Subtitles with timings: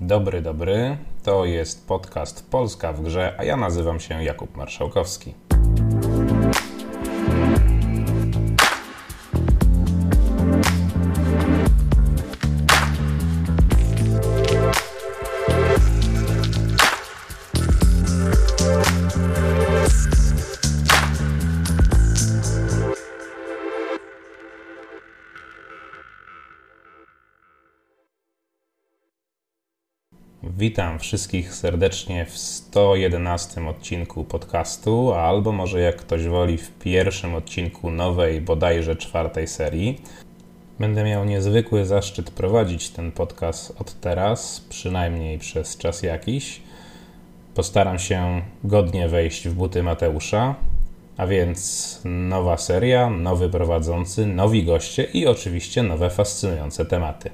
[0.00, 0.96] Dobry, dobry.
[1.22, 5.34] To jest podcast Polska w grze, a ja nazywam się Jakub Marszałkowski.
[30.66, 37.90] Witam wszystkich serdecznie w 111 odcinku podcastu, albo może jak ktoś woli w pierwszym odcinku
[37.90, 40.00] nowej, bodajże czwartej serii.
[40.80, 46.60] Będę miał niezwykły zaszczyt prowadzić ten podcast od teraz, przynajmniej przez czas jakiś.
[47.54, 50.54] Postaram się godnie wejść w buty Mateusza,
[51.16, 57.30] a więc nowa seria, nowy prowadzący, nowi goście i oczywiście nowe fascynujące tematy.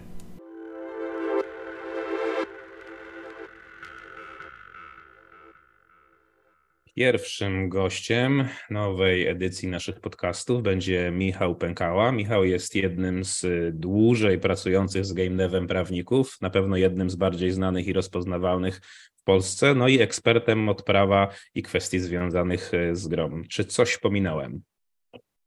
[6.94, 12.12] Pierwszym gościem nowej edycji naszych podcastów będzie Michał Pękała.
[12.12, 17.50] Michał jest jednym z dłużej pracujących z game devem prawników, na pewno jednym z bardziej
[17.50, 18.80] znanych i rozpoznawalnych
[19.16, 23.42] w Polsce, no i ekspertem od prawa i kwestii związanych z grą.
[23.50, 24.62] Czy coś pominąłem?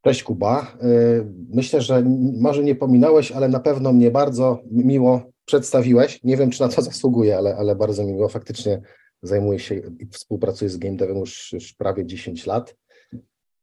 [0.01, 0.77] Cześć Kuba.
[0.83, 2.03] Y, myślę, że
[2.39, 6.23] może nie pominąłeś, ale na pewno mnie bardzo miło przedstawiłeś.
[6.23, 8.29] Nie wiem, czy na to zasługuję, ale, ale bardzo miło.
[8.29, 8.81] Faktycznie
[9.27, 12.75] zajmuję się i współpracuję z game devem już, już prawie 10 lat.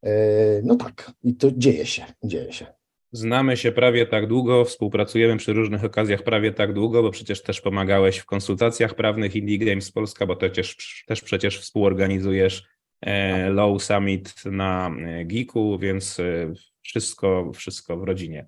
[0.02, 0.12] E,
[0.62, 2.66] no tak, i to dzieje się, dzieje się.
[3.12, 7.60] Znamy się prawie tak długo, współpracujemy przy różnych okazjach prawie tak długo, bo przecież też
[7.60, 12.64] pomagałeś w konsultacjach prawnych Indie Games Polska, bo też, też przecież współorganizujesz
[13.00, 16.20] e, Low Summit na e, Geeku, więc
[16.82, 18.46] wszystko, wszystko w rodzinie.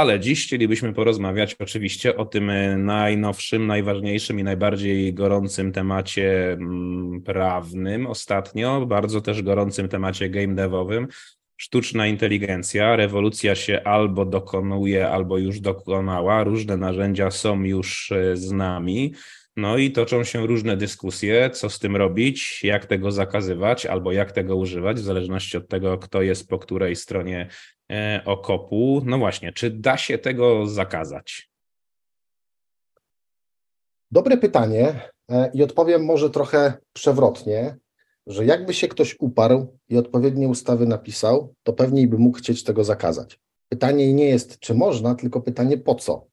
[0.00, 7.22] Ale dziś chcielibyśmy porozmawiać oczywiście o tym e, najnowszym, najważniejszym i najbardziej gorącym temacie mm,
[7.22, 11.08] prawnym ostatnio, bardzo też gorącym temacie game devowym.
[11.56, 16.44] Sztuczna inteligencja, rewolucja się albo dokonuje, albo już dokonała.
[16.44, 19.14] Różne narzędzia są już e, z nami.
[19.56, 24.32] No i toczą się różne dyskusje, co z tym robić, jak tego zakazywać albo jak
[24.32, 27.48] tego używać, w zależności od tego, kto jest po której stronie
[28.24, 29.02] okopu.
[29.04, 31.50] No właśnie, czy da się tego zakazać?
[34.10, 37.76] Dobre pytanie e, i odpowiem może trochę przewrotnie,
[38.26, 42.84] że jakby się ktoś uparł i odpowiednie ustawy napisał, to pewnie by mógł chcieć tego
[42.84, 43.40] zakazać.
[43.68, 46.26] Pytanie nie jest, czy można, tylko pytanie po co.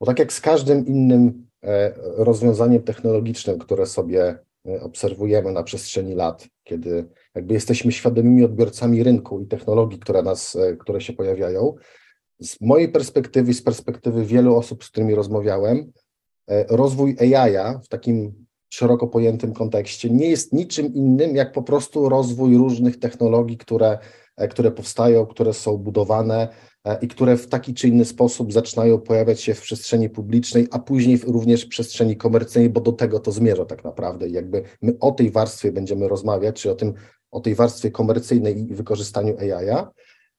[0.00, 6.14] Bo tak jak z każdym innym E, rozwiązaniem technologicznym, które sobie e, obserwujemy na przestrzeni
[6.14, 11.74] lat, kiedy jakby jesteśmy świadomymi odbiorcami rynku i technologii, które, nas, e, które się pojawiają.
[12.40, 15.92] Z mojej perspektywy, z perspektywy wielu osób, z którymi rozmawiałem,
[16.68, 22.56] rozwój AI w takim szeroko pojętym kontekście nie jest niczym innym jak po prostu rozwój
[22.56, 23.98] różnych technologii, które,
[24.50, 26.69] które powstają, które są budowane, E,
[27.02, 31.20] i które w taki czy inny sposób zaczynają pojawiać się w przestrzeni publicznej, a później
[31.26, 34.28] również w przestrzeni komercyjnej, bo do tego to zmierza tak naprawdę.
[34.28, 36.94] Jakby my o tej warstwie będziemy rozmawiać, czy o tym,
[37.30, 39.84] o tej warstwie komercyjnej i wykorzystaniu AI.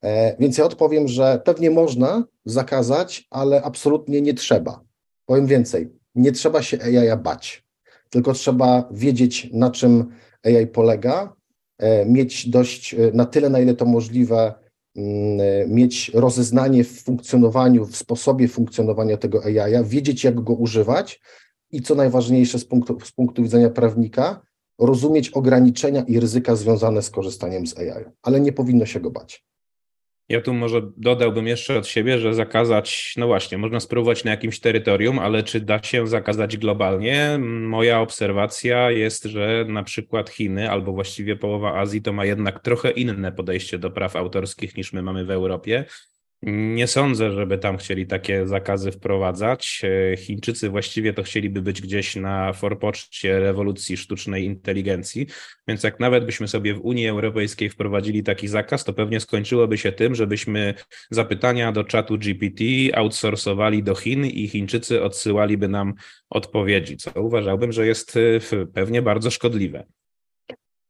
[0.03, 4.81] E, więc ja odpowiem, że pewnie można zakazać, ale absolutnie nie trzeba.
[5.25, 7.65] Powiem więcej, nie trzeba się AI bać,
[8.09, 10.09] tylko trzeba wiedzieć, na czym
[10.43, 11.35] AI polega,
[11.77, 14.60] e, mieć dość na tyle, na ile to możliwe, e,
[15.67, 21.21] mieć rozeznanie w funkcjonowaniu, w sposobie funkcjonowania tego AI, wiedzieć, jak go używać
[21.71, 24.41] i co najważniejsze z punktu, z punktu widzenia prawnika,
[24.79, 29.45] rozumieć ograniczenia i ryzyka związane z korzystaniem z AI, ale nie powinno się go bać.
[30.31, 34.59] Ja tu może dodałbym jeszcze od siebie, że zakazać, no właśnie, można spróbować na jakimś
[34.59, 37.39] terytorium, ale czy da się zakazać globalnie?
[37.61, 42.91] Moja obserwacja jest, że na przykład Chiny albo właściwie połowa Azji to ma jednak trochę
[42.91, 45.85] inne podejście do praw autorskich niż my mamy w Europie.
[46.43, 49.81] Nie sądzę, żeby tam chcieli takie zakazy wprowadzać.
[50.13, 55.27] E, Chińczycy właściwie to chcieliby być gdzieś na forpoczcie rewolucji sztucznej inteligencji,
[55.67, 59.91] więc jak nawet byśmy sobie w Unii Europejskiej wprowadzili taki zakaz, to pewnie skończyłoby się
[59.91, 60.73] tym, żebyśmy
[61.09, 62.63] zapytania do czatu GPT
[62.93, 65.93] outsourcowali do Chin i Chińczycy odsyłaliby nam
[66.29, 69.85] odpowiedzi, co uważałbym, że jest e, pewnie bardzo szkodliwe.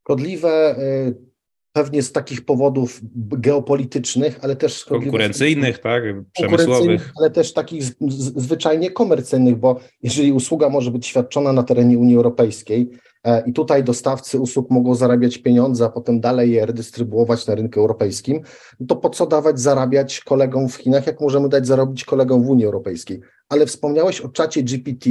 [0.01, 1.30] Szkodliwe e,
[1.73, 8.41] pewnie z takich powodów geopolitycznych, ale też konkurencyjnych, tak, przemysłowych, ale też takich z, z,
[8.43, 12.89] zwyczajnie komercyjnych, bo jeżeli usługa może być świadczona na terenie Unii Europejskiej
[13.23, 17.79] e, i tutaj dostawcy usług mogą zarabiać pieniądze, a potem dalej je redystrybuować na rynku
[17.79, 18.41] europejskim,
[18.79, 22.49] no to po co dawać zarabiać kolegom w Chinach, jak możemy dać zarobić kolegom w
[22.49, 23.21] Unii Europejskiej?
[23.49, 25.09] Ale wspomniałeś o czacie GPT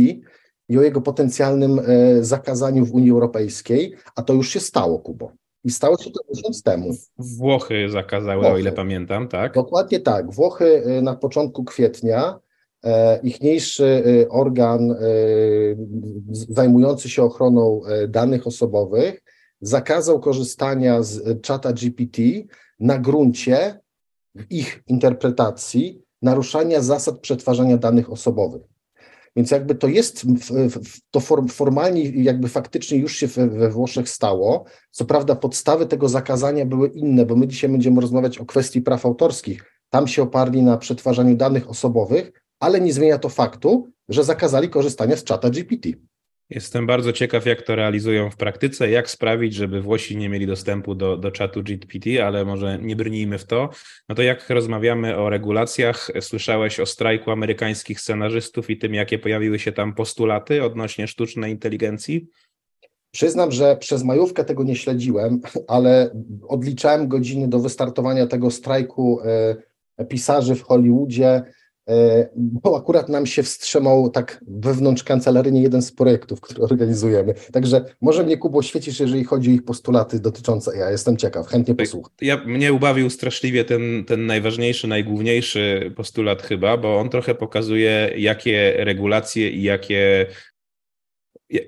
[0.69, 1.81] i o jego potencjalnym
[2.21, 5.40] zakazaniu w Unii Europejskiej, a to już się stało, Kubo.
[5.65, 6.95] I stało się to miesiąc temu.
[7.19, 8.55] Włochy zakazały, Włochy.
[8.55, 9.55] o ile pamiętam, tak?
[9.55, 10.35] Dokładnie tak.
[10.35, 12.41] Włochy na początku kwietnia
[12.85, 13.85] E, ichniejszy
[14.25, 14.97] e, organ e,
[16.31, 19.23] zajmujący się ochroną danych osobowych
[19.61, 22.23] zakazał korzystania z czata GPT
[22.81, 23.81] na gruncie
[24.35, 28.63] w ich interpretacji naruszania zasad przetwarzania danych osobowych.
[29.37, 30.27] Więc jakby to jest,
[31.11, 34.65] to formalnie, jakby faktycznie już się we Włoszech stało.
[34.91, 39.07] Co prawda podstawy tego zakazania były inne, bo my dzisiaj będziemy rozmawiać o kwestii praw
[39.07, 39.65] autorskich.
[39.91, 45.17] Tam się oparli na przetwarzaniu danych osobowych, ale nie zmienia to faktu, że zakazali korzystania
[45.17, 45.89] z czata GPT.
[46.51, 50.95] Jestem bardzo ciekaw, jak to realizują w praktyce, jak sprawić, żeby Włosi nie mieli dostępu
[50.95, 53.69] do, do czatu GPT, ale może nie brnijmy w to.
[54.09, 59.59] No to jak rozmawiamy o regulacjach, słyszałeś o strajku amerykańskich scenarzystów i tym, jakie pojawiły
[59.59, 62.27] się tam postulaty odnośnie sztucznej inteligencji?
[63.11, 66.11] Przyznam, że przez majówkę tego nie śledziłem, ale
[66.49, 69.21] odliczałem godziny do wystartowania tego strajku
[69.99, 71.43] e, pisarzy w Hollywoodzie
[72.37, 77.35] bo akurat nam się wstrzymał tak wewnątrz kancelarii jeden z projektów, który organizujemy.
[77.53, 81.75] Także może mnie, Kubo, świecisz, jeżeli chodzi o ich postulaty dotyczące ja jestem ciekaw, chętnie
[81.75, 82.13] posłucham.
[82.21, 88.75] Ja, mnie ubawił straszliwie ten, ten najważniejszy, najgłówniejszy postulat chyba, bo on trochę pokazuje, jakie
[88.77, 90.27] regulacje i jakie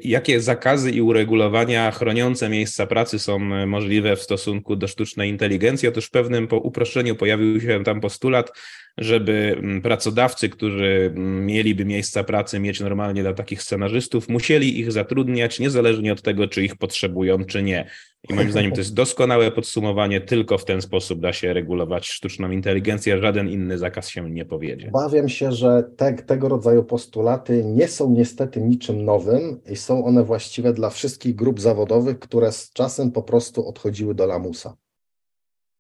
[0.05, 5.89] Jakie zakazy i uregulowania chroniące miejsca pracy są możliwe w stosunku do sztucznej inteligencji?
[5.89, 8.53] Otóż w pewnym po uproszczeniu pojawił się tam postulat,
[8.99, 14.93] żeby mm, pracodawcy, którzy mm, mieliby miejsca pracy mieć normalnie dla takich scenarzystów, musieli ich
[14.93, 17.91] zatrudniać niezależnie od tego, czy ich potrzebują, czy nie.
[18.31, 22.51] I moim zdaniem to jest doskonałe podsumowanie, tylko w ten sposób da się regulować sztuczną
[22.51, 24.91] inteligencję, żaden inny zakaz się nie powiedzie.
[24.93, 30.25] Obawiam się, że te, tego rodzaju postulaty nie są niestety niczym nowym i są one
[30.25, 34.77] właściwe dla wszystkich grup zawodowych, które z czasem po prostu odchodziły do lamusa.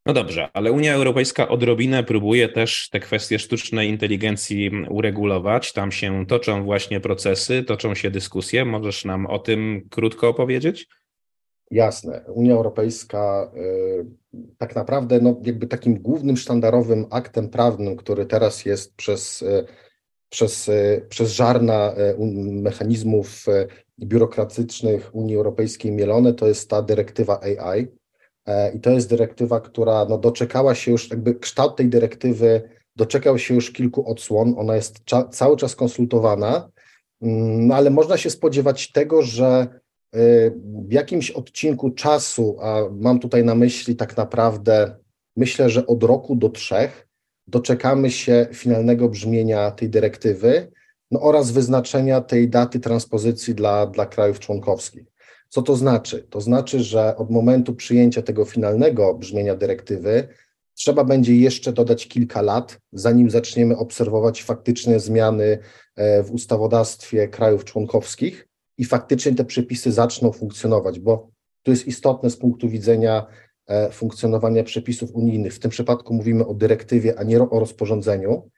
[0.06, 5.72] No dobrze, ale Unia Europejska odrobinę próbuje też te kwestie sztucznej inteligencji uregulować.
[5.72, 8.64] Tam się toczą właśnie procesy, toczą się dyskusje.
[8.64, 10.88] Możesz nam o tym krótko opowiedzieć?
[11.72, 12.24] Jasne.
[12.28, 14.06] Unia Europejska y,
[14.58, 19.64] tak naprawdę no, jakby takim głównym sztandarowym aktem prawnym, który teraz jest przez, y,
[20.28, 21.94] przez, y, przez żarna
[22.52, 23.46] mechanizmów
[24.00, 27.88] biurokratycznych Unii Europejskiej mielone, to jest ta dyrektywa AI
[28.46, 32.62] E, I to jest dyrektywa, która no, doczekała się już, jakby kształt tej dyrektywy
[32.96, 34.54] doczekał się już kilku odsłon.
[34.58, 36.70] Ona jest cały czas konsultowana,
[37.22, 39.80] mm, no, ale można się spodziewać tego, że
[40.12, 44.96] w jakimś odcinku czasu, a mam tutaj na myśli tak naprawdę,
[45.36, 47.08] myślę, że od roku do trzech,
[47.46, 50.72] doczekamy się finalnego brzmienia tej dyrektywy
[51.10, 55.04] no, oraz wyznaczenia tej daty transpozycji dla, dla krajów członkowskich.
[55.48, 56.26] Co to znaczy?
[56.30, 60.28] To znaczy, że od momentu przyjęcia tego finalnego brzmienia dyrektywy
[60.74, 65.58] trzeba będzie jeszcze dodać kilka lat, zanim zaczniemy obserwować faktyczne zmiany
[65.96, 68.48] e, w ustawodawstwie krajów członkowskich
[68.82, 71.30] i faktycznie te przepisy zaczną funkcjonować, bo
[71.62, 73.26] to jest istotne z punktu widzenia
[73.66, 75.54] e, funkcjonowania przepisów unijnych.
[75.54, 78.50] W tym przypadku mówimy o dyrektywie, a nie o rozporządzeniu.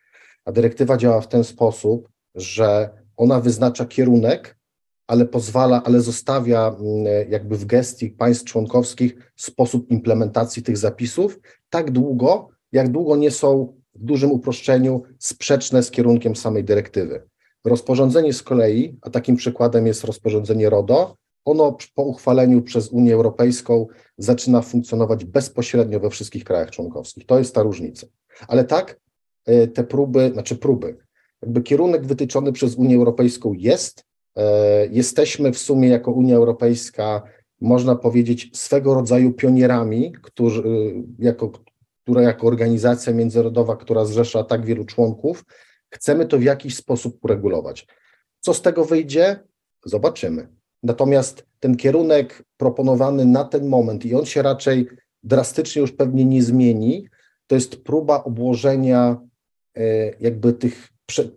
[0.45, 4.57] A dyrektywa działa w ten sposób, że ona wyznacza kierunek,
[5.07, 11.41] ale pozwala, ale zostawia mm, jakby w gestii państw członkowskich sposób implementacji tych zapisów
[11.71, 17.34] tak długo, jak długo nie są w dużym uproszczeniu sprzeczne z kierunkiem samej dyrektywy.
[17.65, 23.87] Rozporządzenie z kolei, a takim przykładem jest rozporządzenie RODO, ono po uchwaleniu przez Unię Europejską
[24.19, 27.27] zaczyna funkcjonować bezpośrednio we wszystkich krajach członkowskich.
[27.27, 28.07] To jest ta różnica.
[28.49, 29.01] Ale tak,
[29.49, 30.97] y, te próby, znaczy próby,
[31.43, 34.05] jakby kierunek wytyczony przez Unię Europejską jest,
[34.37, 37.23] E, jesteśmy w sumie jako Unia Europejska,
[37.61, 40.63] można powiedzieć, swego rodzaju pionierami, którzy,
[41.19, 41.53] jako,
[42.03, 45.45] która jako organizacja międzynarodowa, która zrzesza tak wielu członków,
[45.95, 47.87] chcemy to w jakiś sposób uregulować.
[48.41, 49.41] Co z tego wyjdzie?
[49.85, 50.49] Zobaczymy.
[50.83, 54.89] Natomiast ten kierunek proponowany na ten moment, i on się raczej
[55.23, 57.09] drastycznie już pewnie nie zmieni,
[57.47, 59.21] to jest próba obłożenia
[59.77, 59.83] e,
[60.21, 60.89] jakby tych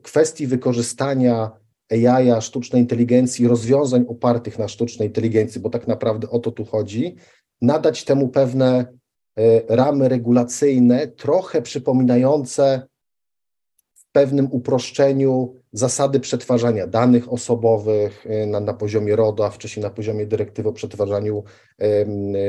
[0.02, 1.52] kwestii wykorzystania
[1.92, 7.16] AI, sztucznej inteligencji, rozwiązań opartych na sztucznej inteligencji, bo tak naprawdę o to tu chodzi,
[7.62, 8.86] nadać temu pewne
[9.36, 12.88] e, ramy regulacyjne, trochę przypominające
[14.18, 20.26] pewnym uproszczeniu zasady przetwarzania danych osobowych e, na, na poziomie RODO, a wcześniej na poziomie
[20.26, 21.44] dyrektywy o przetwarzaniu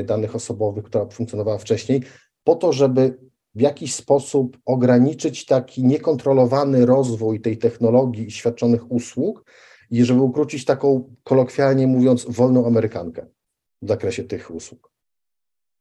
[0.04, 2.02] danych osobowych, która funkcjonowała wcześniej,
[2.44, 3.18] po to, żeby
[3.54, 9.44] w jakiś sposób ograniczyć taki niekontrolowany rozwój tej technologii i świadczonych usług
[9.90, 13.26] i żeby ukrócić taką kolokwialnie mówiąc wolną amerykankę
[13.82, 14.97] w zakresie tych usług.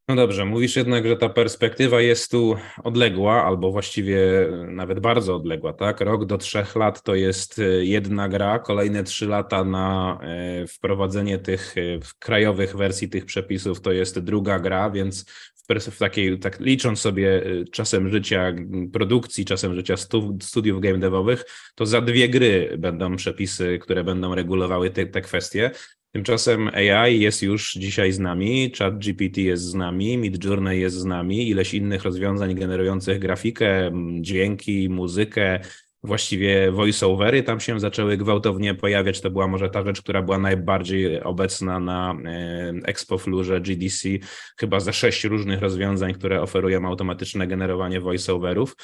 [0.08, 4.18] No dobrze, mówisz jednak, że ta perspektywa jest tu odległa, albo właściwie
[4.68, 6.00] nawet bardzo odległa, tak?
[6.00, 11.38] Rok do trzech lat to jest e, jedna gra, kolejne trzy lata na e, wprowadzenie
[11.38, 11.80] tych e,
[12.18, 15.24] krajowych wersji tych przepisów to jest druga gra, więc
[15.90, 18.52] w takiej, tak licząc sobie czasem życia
[18.92, 19.94] produkcji, czasem życia
[20.42, 25.70] studiów game devowych, to za dwie gry będą przepisy, które będą regulowały te, te kwestie.
[26.12, 31.48] Tymczasem AI jest już dzisiaj z nami, ChatGPT jest z nami, Midjourney jest z nami,
[31.48, 35.60] ileś innych rozwiązań generujących grafikę, dźwięki, muzykę,
[36.02, 39.20] właściwie voiceovery tam się zaczęły gwałtownie pojawiać.
[39.20, 44.08] To była może ta rzecz, która była najbardziej obecna na e, Expo Flurze GDC,
[44.58, 48.76] chyba ze sześć różnych rozwiązań, które oferują automatyczne generowanie voiceoverów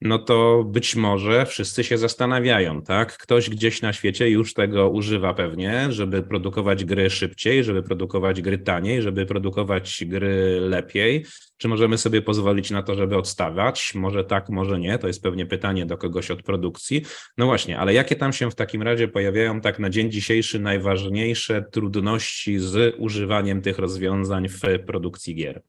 [0.00, 3.18] no to być może wszyscy się zastanawiają, tak?
[3.18, 8.58] Ktoś gdzieś na świecie już tego używa pewnie, żeby produkować gry szybciej, żeby produkować gry
[8.58, 11.24] taniej, żeby produkować gry lepiej.
[11.56, 13.94] Czy możemy sobie pozwolić na to, żeby odstawiać?
[13.94, 14.98] Może tak, może nie.
[14.98, 17.02] To jest pewnie pytanie do kogoś od produkcji.
[17.38, 21.64] No właśnie, ale jakie tam się w takim razie pojawiają tak na dzień dzisiejszy najważniejsze
[21.72, 25.62] trudności z używaniem tych rozwiązań w produkcji gier?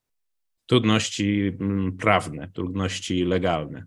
[0.65, 3.85] Trudności mm, prawne, trudności legalne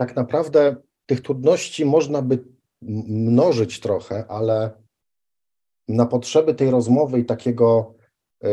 [0.00, 0.76] tak naprawdę
[1.06, 2.44] tych trudności można by
[2.82, 4.70] mnożyć trochę, ale
[5.88, 7.94] na potrzeby tej rozmowy i takiego,
[8.44, 8.48] e,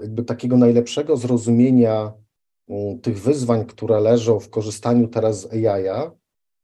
[0.00, 2.12] jakby takiego najlepszego zrozumienia
[3.02, 6.10] tych wyzwań, które leżą w korzystaniu teraz z AI,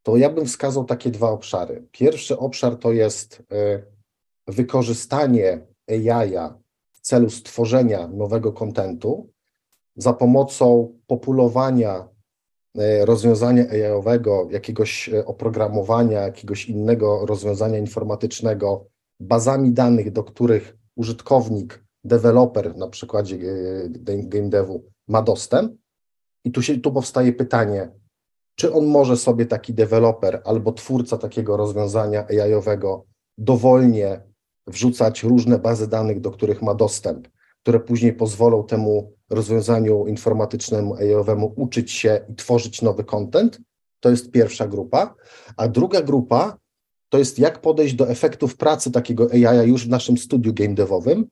[0.03, 1.87] to ja bym wskazał takie dwa obszary.
[1.93, 3.83] Pierwszy obszar to jest e,
[4.47, 6.55] wykorzystanie AI
[6.93, 9.31] w celu stworzenia nowego kontentu
[9.97, 12.12] za pomocą populowania
[13.05, 18.87] rozwiązania AI-owego, jakiegoś e, oprogramowania, jakiegoś innego rozwiązania informatycznego,
[19.21, 23.89] bazami danych, do których użytkownik, deweloper na przykładzie e,
[24.23, 25.73] game devu ma dostęp.
[26.45, 27.91] I tu, się, tu powstaje pytanie,
[28.55, 33.05] czy on może sobie taki deweloper albo twórca takiego rozwiązania AI-owego
[33.39, 34.21] dowolnie
[34.67, 37.29] wrzucać różne bazy danych, do których ma dostęp,
[37.63, 43.61] które później pozwolą temu rozwiązaniu informatycznemu AI-owemu uczyć się i tworzyć nowy content.
[44.01, 45.15] To jest pierwsza grupa.
[45.57, 46.57] A druga grupa
[47.09, 51.27] to jest jak podejść do efektów pracy takiego AI już w naszym studiu game devowym.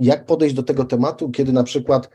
[0.00, 2.10] Jak podejść do tego tematu, kiedy na przykład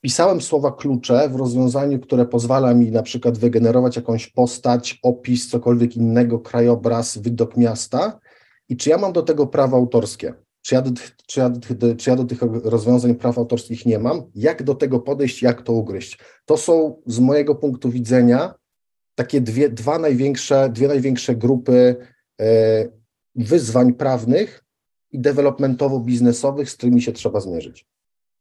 [0.00, 5.96] pisałem słowa klucze w rozwiązaniu, które pozwala mi na przykład wygenerować jakąś postać, opis, cokolwiek
[5.96, 8.20] innego, krajobraz, widok miasta
[8.68, 10.90] i czy ja mam do tego prawo autorskie czy ja, do,
[11.26, 11.52] czy, ja,
[11.96, 15.72] czy ja do tych rozwiązań praw autorskich nie mam, jak do tego podejść, jak to
[15.72, 16.18] ugryźć.
[16.44, 18.54] To są z mojego punktu widzenia
[19.14, 21.96] takie dwie, dwa największe, dwie największe grupy
[22.40, 22.88] e,
[23.34, 24.64] wyzwań prawnych
[25.12, 27.86] i developmentowo-biznesowych, z którymi się trzeba zmierzyć.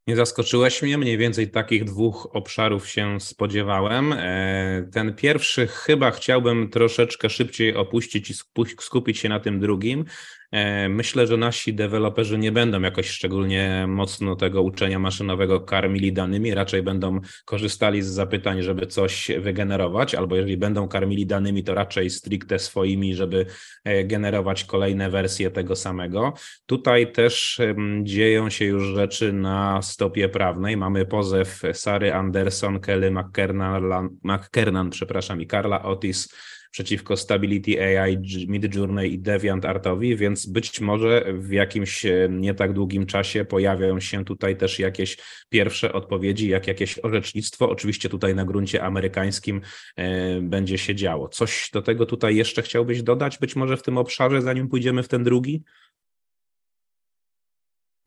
[0.08, 4.14] Nie zaskoczyłeś mnie, mniej więcej takich dwóch obszarów się spodziewałem.
[4.14, 8.34] E, ten pierwszy chyba chciałbym troszeczkę szybciej opuścić i
[8.80, 10.06] skupić się na tym drugim.
[10.52, 16.54] E, myślę, że nasi deweloperzy nie będą jakoś szczególnie mocno tego uczenia maszynowego karmili danymi,
[16.54, 22.10] raczej będą korzystali z zapytań, żeby coś wygenerować, albo jeżeli będą karmili danymi, to raczej
[22.10, 23.46] stricte swoimi, żeby
[23.84, 26.34] e, generować kolejne wersje tego samego.
[26.66, 27.62] Tutaj też
[28.04, 30.78] dzieją się już rzeczy na stopie prawnej.
[30.78, 36.30] Mamy pozew Sary Anderson, Kelly McKernan, McKernan przepraszam, i Karla Otis
[36.72, 42.74] przeciwko Stability AI, Midjourney i Deviant Artowi, więc być może w jakimś e, nie tak
[42.74, 45.18] długim czasie pojawią się tutaj też jakieś
[45.50, 47.70] pierwsze odpowiedzi, jak jakieś orzecznictwo.
[47.70, 49.62] Oczywiście tutaj na gruncie amerykańskim
[49.96, 51.30] e, będzie się działo.
[51.30, 55.08] Coś do tego tutaj jeszcze chciałbyś dodać, być może w tym obszarze, zanim pójdziemy w
[55.08, 55.64] ten drugi?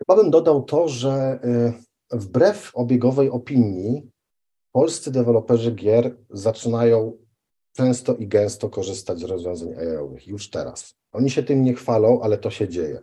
[0.08, 1.72] Chyba bym dodał to, że e,
[2.10, 4.10] wbrew obiegowej opinii,
[4.72, 7.12] polscy deweloperzy gier zaczynają
[7.72, 10.94] często i gęsto korzystać z rozwiązań AI-owych już teraz.
[11.12, 13.00] Oni się tym nie chwalą, ale to się dzieje.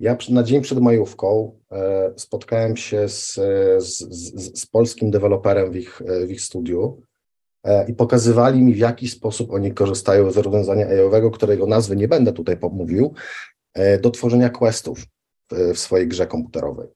[0.00, 3.34] Ja na dzień przed majówką e, spotkałem się z,
[3.78, 7.00] z, z, z polskim deweloperem w ich, w ich studiu
[7.64, 12.08] e, i pokazywali mi, w jaki sposób oni korzystają z rozwiązania AI-owego, którego nazwy nie
[12.08, 13.14] będę tutaj pomówił,
[13.74, 15.06] e, do tworzenia questów
[15.52, 16.88] w, swojej grze komputerowej.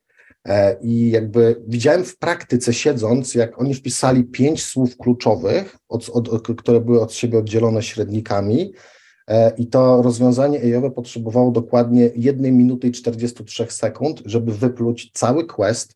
[0.48, 6.48] E, I jakby widziałem w praktyce, siedząc, jak oni wpisali pięć słów kluczowych, od, od,
[6.58, 8.72] które były od siebie oddzielone średnikami,
[9.28, 15.46] e, i to rozwiązanie AI potrzebowało dokładnie 1 minuty i 43 sekund, żeby wypluć cały
[15.46, 15.94] quest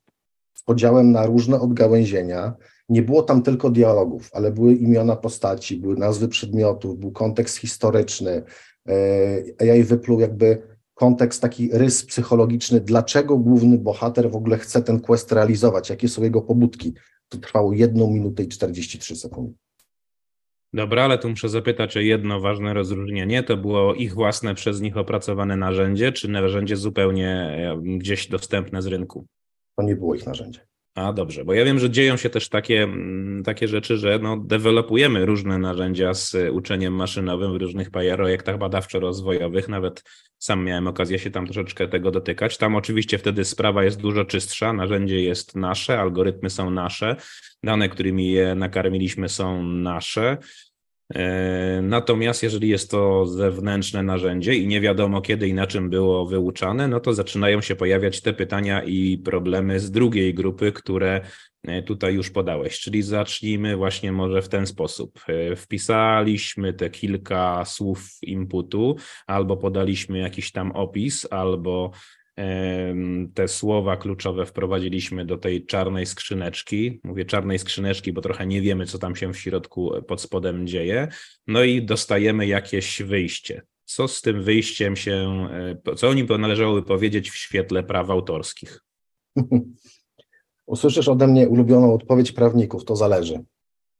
[0.53, 2.53] z podziałem na różne odgałęzienia.
[2.89, 8.43] Nie było tam tylko dialogów, ale były imiona postaci, były nazwy przedmiotów, był kontekst historyczny,
[9.59, 15.31] AI wypluł jakby kontekst, taki rys psychologiczny, dlaczego główny bohater w ogóle chce ten quest
[15.31, 16.93] realizować, jakie są jego pobudki.
[17.29, 19.53] To trwało 1 minutę i 43 sekundy.
[20.73, 23.43] Dobra, ale tu muszę zapytać o jedno ważne rozróżnienie.
[23.43, 29.25] To było ich własne, przez nich opracowane narzędzie, czy narzędzie zupełnie gdzieś dostępne z rynku?
[29.77, 30.59] To nie było ich narzędzie.
[30.95, 34.37] A dobrze, bo ja wiem, że dzieją się też takie, mm, takie rzeczy, że no,
[34.37, 39.69] dewelopujemy różne narzędzia z uczeniem maszynowym w różnych projektach badawczo-rozwojowych.
[39.69, 40.03] Nawet
[40.39, 42.57] sam miałem okazję się tam troszeczkę tego dotykać.
[42.57, 47.15] Tam oczywiście wtedy sprawa jest dużo czystsza, narzędzie jest nasze, algorytmy są nasze,
[47.63, 50.37] dane, którymi je nakarmiliśmy są nasze.
[51.13, 56.25] E, natomiast jeżeli jest to zewnętrzne narzędzie i nie wiadomo kiedy i na czym było
[56.25, 61.21] wyuczane, no to zaczynają się pojawiać te pytania i problemy z drugiej grupy, które
[61.63, 62.79] e, tutaj już podałeś.
[62.79, 65.19] Czyli zacznijmy właśnie może w ten sposób.
[65.27, 68.95] E, wpisaliśmy te kilka słów inputu,
[69.27, 71.91] albo podaliśmy jakiś tam opis, albo
[73.33, 76.99] te słowa kluczowe wprowadziliśmy do tej czarnej skrzyneczki.
[77.03, 80.67] Mówię czarnej skrzyneczki, bo trochę nie wiemy, co tam się w środku e, pod spodem
[80.67, 81.07] dzieje.
[81.47, 83.61] No i dostajemy jakieś wyjście.
[83.85, 85.47] Co z tym wyjściem się,
[85.85, 88.81] e, co o nim należałoby powiedzieć w świetle praw autorskich?
[90.65, 93.39] Usłyszysz ode mnie ulubioną odpowiedź prawników, to zależy.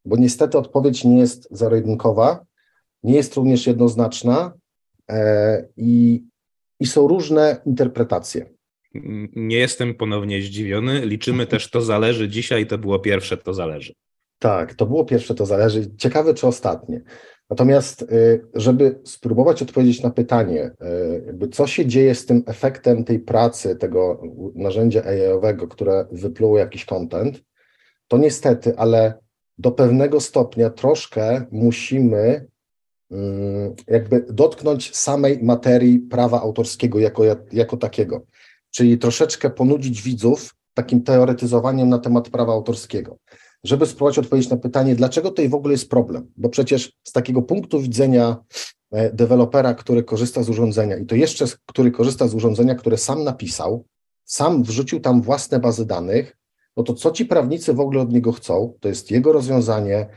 [0.06, 2.46] Bo niestety odpowiedź nie jest zero-jedynkowa,
[3.04, 4.54] nie jest również jednoznaczna
[5.10, 6.24] e, i
[6.80, 8.46] i są różne interpretacje.
[9.36, 11.06] Nie jestem ponownie zdziwiony.
[11.06, 12.30] Liczymy też to zależy.
[12.30, 13.94] Dzisiaj to było pierwsze, to zależy.
[14.40, 15.96] Tak, to było pierwsze, to zależy.
[15.98, 17.02] Ciekawe, czy ostatnie.
[17.50, 20.72] Natomiast, y, żeby spróbować odpowiedzieć na pytanie,
[21.44, 24.22] y, co się dzieje z tym efektem tej pracy, tego
[24.56, 27.42] narzędzia AI-owego, które wypluło jakiś content,
[28.08, 29.20] to niestety, ale
[29.58, 32.55] do pewnego stopnia troszkę musimy Mm,
[33.88, 38.26] jakby dotknąć samej materii prawa autorskiego jako, jako takiego,
[38.72, 43.18] czyli troszeczkę ponudzić widzów takim teoretyzowaniem na temat prawa autorskiego,
[43.64, 47.42] żeby spróbować odpowiedzieć na pytanie, dlaczego tutaj w ogóle jest problem, bo przecież z takiego
[47.42, 48.38] punktu widzenia
[48.92, 53.24] e, dewelopera, który korzysta z urządzenia i to jeszcze, który korzysta z urządzenia, które sam
[53.24, 53.86] napisał,
[54.26, 56.38] sam wrzucił tam własne bazy danych,
[56.78, 58.74] no to co ci prawnicy w ogóle od niego chcą?
[58.80, 60.08] To jest jego rozwiązanie,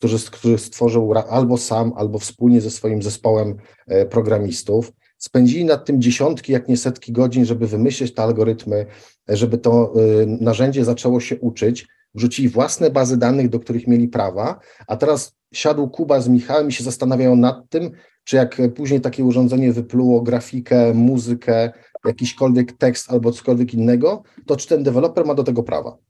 [0.00, 4.92] który, który stworzył albo sam, albo wspólnie ze swoim zespołem e, programistów.
[5.18, 8.86] Spędzili nad tym dziesiątki, jak nie setki godzin, żeby wymyślić te algorytmy,
[9.28, 11.86] żeby to e, narzędzie zaczęło się uczyć.
[12.14, 16.72] Wrzucili własne bazy danych, do których mieli prawa, a teraz siadł Kuba z Michałem i
[16.72, 17.90] się zastanawiają nad tym,
[18.24, 21.72] czy jak później takie urządzenie wypluło grafikę, muzykę,
[22.04, 26.09] jakiśkolwiek tekst albo cokolwiek innego, to czy ten deweloper ma do tego prawa?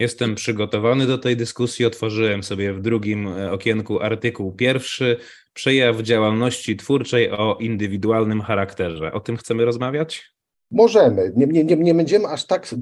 [0.00, 1.84] Jestem przygotowany do tej dyskusji.
[1.84, 5.16] Otworzyłem sobie w drugim e, okienku artykuł pierwszy.
[5.54, 9.12] Przejaw działalności twórczej o indywidualnym charakterze.
[9.12, 10.36] O tym chcemy rozmawiać?
[10.70, 11.32] Możemy.
[11.36, 12.74] Nie, nie, nie, nie będziemy aż tak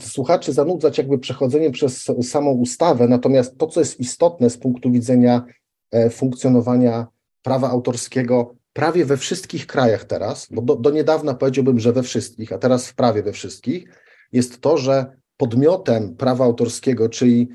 [0.00, 5.44] słuchaczy zanudzać jakby przechodzeniem przez samą ustawę, natomiast to, co jest istotne z punktu widzenia
[5.90, 7.06] e, funkcjonowania
[7.42, 12.52] prawa autorskiego prawie we wszystkich krajach teraz, bo do, do niedawna powiedziałbym, że we wszystkich,
[12.52, 13.84] a teraz w prawie we wszystkich,
[14.32, 17.48] jest to, że podmiotem prawa autorskiego, czyli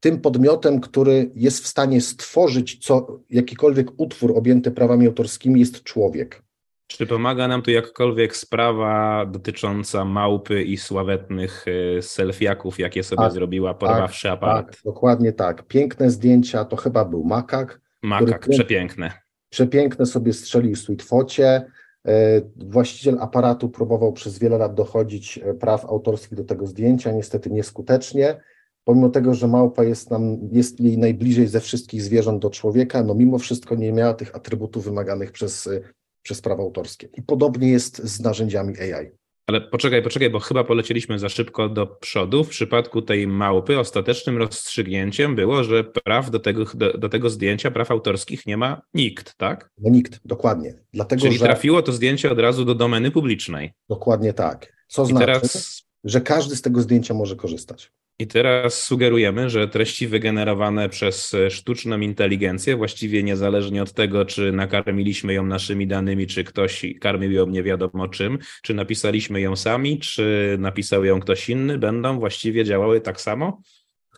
[0.00, 6.42] tym podmiotem, który jest w stanie stworzyć co, jakikolwiek utwór objęty prawami autorskimi, jest człowiek.
[6.86, 11.64] Czy pomaga nam tu jakkolwiek sprawa dotycząca małpy i sławetnych
[11.98, 14.66] e, selfiaków, jakie sobie tak, zrobiła porwawszy tak, aparat?
[14.66, 15.66] Tak, dokładnie tak.
[15.66, 17.80] Piękne zdjęcia, to chyba był makak.
[18.02, 19.12] Makak, przepiękne.
[19.50, 21.64] Przepiękne sobie strzelił w Sweetfocie.
[22.06, 27.50] E, właściciel aparatu próbował przez wiele lat dochodzić e, praw autorskich do tego zdjęcia, niestety
[27.50, 28.40] nieskutecznie.
[28.84, 33.14] Pomimo tego, że małpa jest nam, jest jej najbliżej ze wszystkich zwierząt do człowieka, no
[33.14, 35.80] mimo wszystko nie miała tych atrybutów wymaganych przez, e,
[36.22, 37.08] przez prawa autorskie.
[37.16, 39.19] I podobnie jest z narzędziami AI.
[39.50, 42.44] Ale poczekaj, poczekaj, bo chyba polecieliśmy za szybko do przodu.
[42.44, 47.70] W przypadku tej małpy ostatecznym rozstrzygnięciem było, że praw do tego, do, do tego zdjęcia,
[47.70, 49.70] praw autorskich nie ma nikt, tak?
[49.78, 50.74] No nikt, dokładnie.
[50.92, 51.44] Dlatego, Czyli że...
[51.44, 53.72] trafiło to zdjęcie od razu do domeny publicznej.
[53.88, 54.72] Dokładnie tak.
[54.88, 55.82] Co I znaczy, teraz...
[56.04, 57.92] że każdy z tego zdjęcia może korzystać.
[58.20, 65.32] I teraz sugerujemy, że treści wygenerowane przez sztuczną inteligencję, właściwie niezależnie od tego, czy nakarmiliśmy
[65.32, 70.56] ją naszymi danymi, czy ktoś karmił ją nie wiadomo czym, czy napisaliśmy ją sami, czy
[70.58, 73.60] napisał ją ktoś inny, będą właściwie działały tak samo?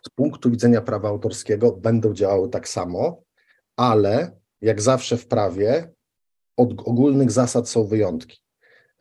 [0.05, 3.21] Z punktu widzenia prawa autorskiego będą działały tak samo,
[3.75, 5.91] ale jak zawsze w prawie
[6.57, 8.42] od ogólnych zasad są wyjątki.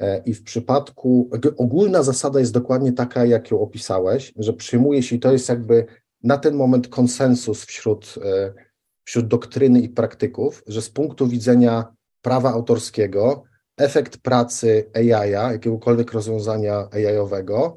[0.01, 5.17] E, I w przypadku, ogólna zasada jest dokładnie taka, jak ją opisałeś, że przyjmuje się,
[5.17, 5.87] i to jest jakby
[6.23, 8.53] na ten moment konsensus wśród, e,
[9.05, 13.43] wśród doktryny i praktyków, że z punktu widzenia prawa autorskiego,
[13.77, 17.77] efekt pracy AI, jakiegokolwiek rozwiązania AI-owego,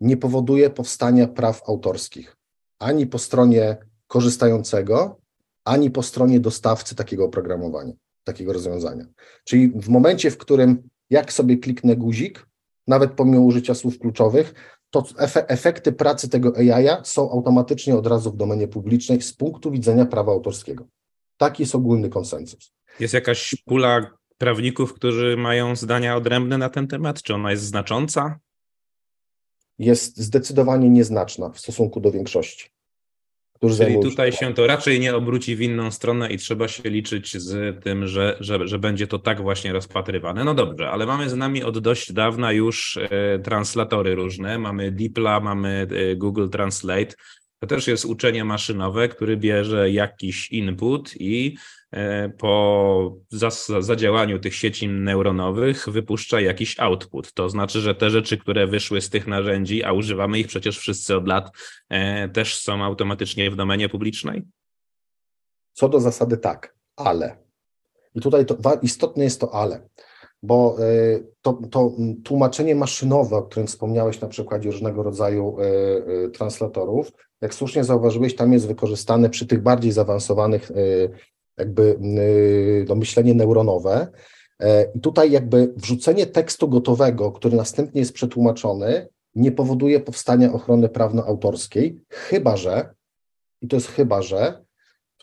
[0.00, 2.36] nie powoduje powstania praw autorskich
[2.84, 5.20] ani po stronie korzystającego,
[5.64, 7.92] ani po stronie dostawcy takiego oprogramowania,
[8.24, 9.04] takiego rozwiązania.
[9.44, 12.46] Czyli w momencie, w którym jak sobie kliknę guzik,
[12.86, 14.54] nawet pomimo użycia słów kluczowych,
[14.90, 15.04] to
[15.48, 20.32] efekty pracy tego AI są automatycznie od razu w domenie publicznej z punktu widzenia prawa
[20.32, 20.86] autorskiego.
[21.36, 22.72] Taki jest ogólny konsensus.
[23.00, 27.22] Jest jakaś pula prawników, którzy mają zdania odrębne na ten temat?
[27.22, 28.38] Czy ona jest znacząca?
[29.78, 32.73] Jest zdecydowanie nieznaczna w stosunku do większości.
[33.70, 37.82] Czyli tutaj się to raczej nie obróci w inną stronę i trzeba się liczyć z
[37.84, 40.44] tym, że, że, że będzie to tak właśnie rozpatrywane.
[40.44, 44.58] No dobrze, ale mamy z nami od dość dawna już e, translatory różne.
[44.58, 47.14] Mamy DeepLa, mamy e, Google Translate.
[47.58, 51.56] To też jest uczenie maszynowe, który bierze jakiś input i
[52.38, 53.16] po
[53.80, 57.32] zadziałaniu tych sieci neuronowych wypuszcza jakiś output.
[57.32, 61.16] To znaczy, że te rzeczy, które wyszły z tych narzędzi, a używamy ich przecież wszyscy
[61.16, 61.50] od lat,
[61.88, 64.42] e, też są automatycznie w domenie publicznej?
[65.72, 67.36] Co do zasady tak, ale.
[68.14, 69.88] I tutaj to, istotne jest to ale
[70.42, 71.92] bo e, to, to,
[72.24, 75.56] tłumaczenie maszynowe, o którym wspomniałeś na przykładzie różnego rodzaju
[76.32, 80.72] translatorów, jak słusznie zauważyłeś, tam jest wykorzystane przy tych bardziej zaawansowanych
[81.58, 81.98] jakby
[82.88, 84.08] no, myślenie neuronowe.
[84.60, 90.88] E, I tutaj jakby wrzucenie tekstu gotowego, który następnie jest przetłumaczony, nie powoduje powstania ochrony
[90.88, 92.94] prawno-autorskiej, chyba że,
[93.60, 94.64] i to jest chyba że,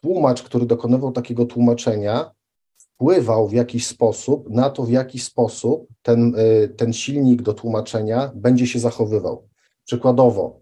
[0.01, 2.31] tłumacz, który dokonywał takiego tłumaczenia,
[2.77, 8.31] wpływał w jakiś sposób na to, w jaki sposób ten, y, ten silnik do tłumaczenia
[8.35, 9.47] będzie się zachowywał.
[9.85, 10.60] Przykładowo,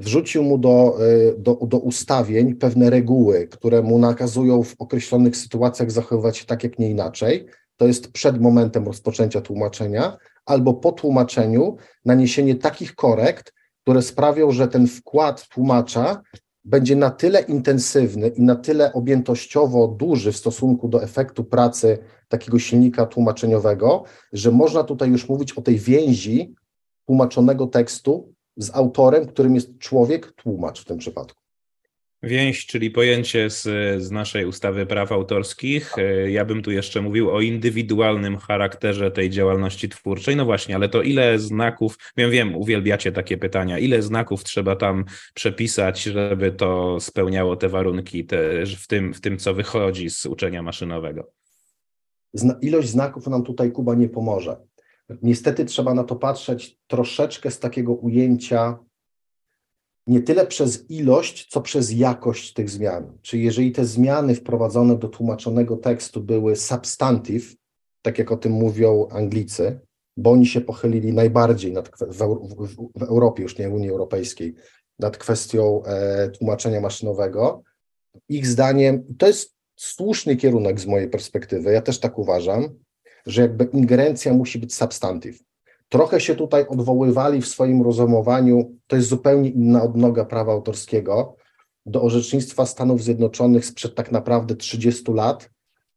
[0.00, 5.90] wrzucił mu do, y, do, do ustawień pewne reguły, które mu nakazują w określonych sytuacjach
[5.90, 7.46] zachowywać się tak, jak nie inaczej.
[7.76, 14.68] To jest przed momentem rozpoczęcia tłumaczenia, albo po tłumaczeniu naniesienie takich korekt, które sprawią, że
[14.68, 16.22] ten wkład tłumacza
[16.64, 22.58] będzie na tyle intensywny i na tyle objętościowo duży w stosunku do efektu pracy takiego
[22.58, 26.54] silnika tłumaczeniowego, że można tutaj już mówić o tej więzi
[27.06, 31.40] tłumaczonego tekstu z autorem, którym jest człowiek, tłumacz w tym przypadku.
[32.22, 33.62] Więź, czyli pojęcie z,
[34.02, 35.98] z naszej ustawy praw autorskich.
[35.98, 40.36] E, ja bym tu jeszcze mówił o indywidualnym charakterze tej działalności twórczej.
[40.36, 45.04] No właśnie, ale to ile znaków, wiem, wiem, uwielbiacie takie pytania, ile znaków trzeba tam
[45.34, 50.62] przepisać, żeby to spełniało te warunki te, w, tym, w tym, co wychodzi z uczenia
[50.62, 51.30] maszynowego?
[52.34, 54.56] Zna, ilość znaków nam tutaj Kuba nie pomoże.
[55.22, 58.78] Niestety trzeba na to patrzeć troszeczkę z takiego ujęcia
[60.06, 63.18] nie tyle przez ilość, co przez jakość tych zmian.
[63.22, 67.54] Czyli jeżeli te zmiany wprowadzone do tłumaczonego tekstu były substantive,
[68.02, 69.80] tak jak o tym mówią Anglicy,
[70.16, 72.18] bo oni się pochylili najbardziej nad, w,
[72.96, 74.54] w, Europie, już nie Unii Europejskiej,
[74.98, 77.62] nad kwestią e, tłumaczenia maszynowego.
[78.28, 82.68] Ich zdaniem, to jest słuszny kierunek z mojej perspektywy, ja też tak uważam,
[83.26, 85.38] że jakby ingerencja musi być substantive.
[85.88, 91.36] Trochę się tutaj odwoływali w swoim rozumowaniu, to jest zupełnie inna odnoga prawa autorskiego,
[91.86, 95.50] do orzecznictwa Stanów Zjednoczonych sprzed tak naprawdę 30 lat,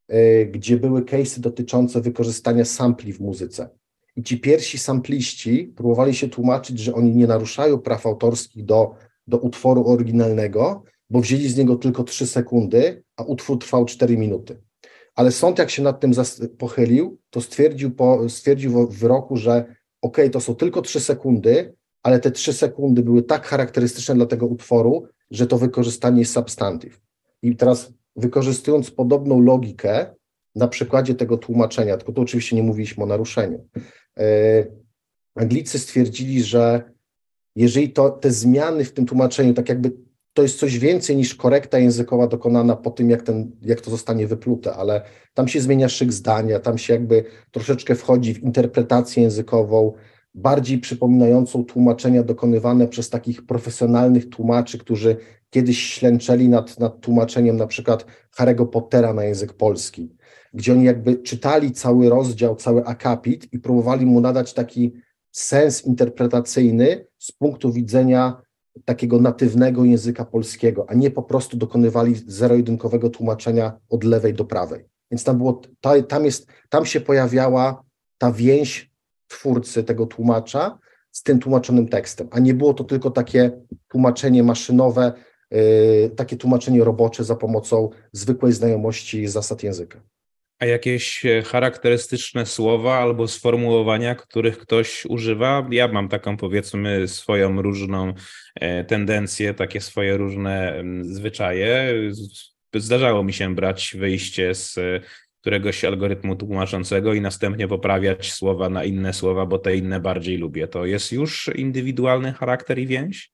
[0.08, 3.68] yy, gdzie były case'y dotyczące wykorzystania sampli w muzyce.
[4.16, 8.94] I ci pierwsi sampliści próbowali się tłumaczyć, że oni nie naruszają praw autorskich do,
[9.26, 14.63] do utworu oryginalnego, bo wzięli z niego tylko 3 sekundy, a utwór trwał 4 minuty
[15.14, 16.12] ale sąd jak się nad tym
[16.58, 22.20] pochylił, to stwierdził, po, stwierdził w wyroku, że ok, to są tylko trzy sekundy, ale
[22.20, 27.00] te trzy sekundy były tak charakterystyczne dla tego utworu, że to wykorzystanie jest substantive.
[27.42, 30.14] I teraz wykorzystując podobną logikę
[30.54, 33.68] na przykładzie tego tłumaczenia, tylko tu oczywiście nie mówiliśmy o naruszeniu,
[34.16, 34.24] yy,
[35.34, 36.92] Anglicy stwierdzili, że
[37.56, 39.92] jeżeli to, te zmiany w tym tłumaczeniu, tak jakby
[40.34, 44.26] to jest coś więcej niż korekta językowa dokonana po tym, jak, ten, jak to zostanie
[44.26, 45.02] wyplute, ale
[45.34, 49.92] tam się zmienia szyk zdania, tam się jakby troszeczkę wchodzi w interpretację językową,
[50.34, 55.16] bardziej przypominającą tłumaczenia dokonywane przez takich profesjonalnych tłumaczy, którzy
[55.50, 58.06] kiedyś ślęczeli nad, nad tłumaczeniem na przykład
[58.38, 60.16] Harry'ego Pottera na język polski,
[60.54, 64.92] gdzie oni jakby czytali cały rozdział, cały akapit i próbowali mu nadać taki
[65.30, 68.43] sens interpretacyjny z punktu widzenia
[68.84, 74.84] takiego natywnego języka polskiego, a nie po prostu dokonywali zero-jedynkowego tłumaczenia od lewej do prawej.
[75.10, 75.62] Więc tam, było,
[76.08, 77.82] tam, jest, tam się pojawiała
[78.18, 78.90] ta więź
[79.28, 80.78] twórcy tego tłumacza
[81.12, 85.12] z tym tłumaczonym tekstem, a nie było to tylko takie tłumaczenie maszynowe,
[85.50, 90.00] yy, takie tłumaczenie robocze za pomocą zwykłej znajomości zasad języka.
[90.64, 95.68] A jakieś e, charakterystyczne słowa albo sformułowania, których ktoś używa?
[95.70, 98.14] Ja mam taką, powiedzmy, swoją różną
[98.54, 101.94] e, tendencję, takie swoje różne zwyczaje.
[102.74, 105.00] Zdarzało mi się brać wyjście z e,
[105.40, 110.68] któregoś algorytmu tłumaczącego i następnie poprawiać słowa na inne słowa, bo te inne bardziej lubię.
[110.68, 113.32] To jest już indywidualny charakter i więź?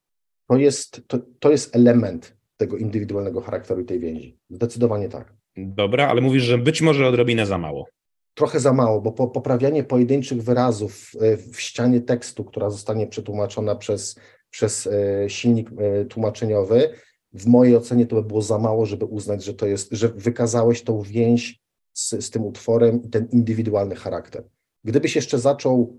[0.48, 4.38] To jest, to, to jest element tego indywidualnego charakteru i tej więzi.
[4.50, 5.39] Zdecydowanie tak.
[5.56, 7.86] Dobra, ale mówisz, że być może odrobinę za mało.
[8.34, 13.74] Trochę za mało, bo po, poprawianie pojedynczych wyrazów e, w ścianie tekstu, która zostanie przetłumaczona
[13.74, 14.18] przez,
[14.50, 16.90] przez e, silnik e, tłumaczeniowy,
[17.32, 20.82] w mojej ocenie to by było za mało, żeby uznać, że to jest, że wykazałeś
[20.82, 21.60] tą więź
[21.92, 24.44] z, z tym utworem i ten indywidualny charakter.
[24.84, 25.98] Gdybyś jeszcze zaczął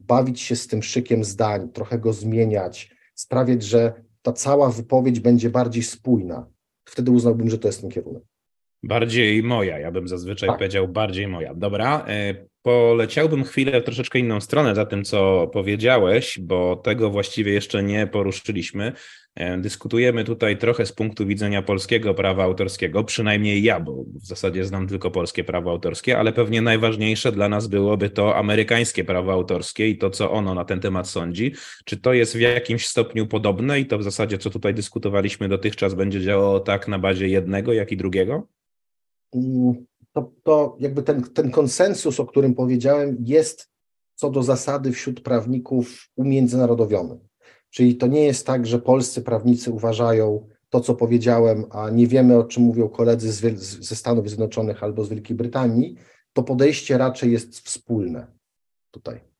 [0.00, 5.50] bawić się z tym szykiem zdań, trochę go zmieniać, sprawiać, że ta cała wypowiedź będzie
[5.50, 6.46] bardziej spójna,
[6.84, 8.22] wtedy uznałbym, że to jest ten kierunek.
[8.82, 10.58] Bardziej moja, ja bym zazwyczaj tak.
[10.58, 11.54] powiedział bardziej moja.
[11.54, 17.52] Dobra, e, poleciałbym chwilę w troszeczkę inną stronę za tym, co powiedziałeś, bo tego właściwie
[17.52, 18.92] jeszcze nie poruszyliśmy.
[19.34, 24.64] E, dyskutujemy tutaj trochę z punktu widzenia polskiego prawa autorskiego, przynajmniej ja, bo w zasadzie
[24.64, 29.88] znam tylko polskie prawo autorskie, ale pewnie najważniejsze dla nas byłoby to amerykańskie prawo autorskie
[29.88, 31.54] i to, co ono na ten temat sądzi.
[31.84, 35.94] Czy to jest w jakimś stopniu podobne i to w zasadzie, co tutaj dyskutowaliśmy dotychczas,
[35.94, 38.48] będzie działało tak na bazie jednego, jak i drugiego?
[40.12, 43.68] To, to jakby ten, ten konsensus, o którym powiedziałem, jest
[44.14, 47.18] co do zasady wśród prawników umiędzynarodowiony.
[47.70, 52.38] Czyli to nie jest tak, że polscy prawnicy uważają to, co powiedziałem, a nie wiemy,
[52.38, 55.96] o czym mówią koledzy z, ze Stanów Zjednoczonych albo z Wielkiej Brytanii.
[56.32, 58.26] To podejście raczej jest wspólne
[58.90, 59.31] tutaj.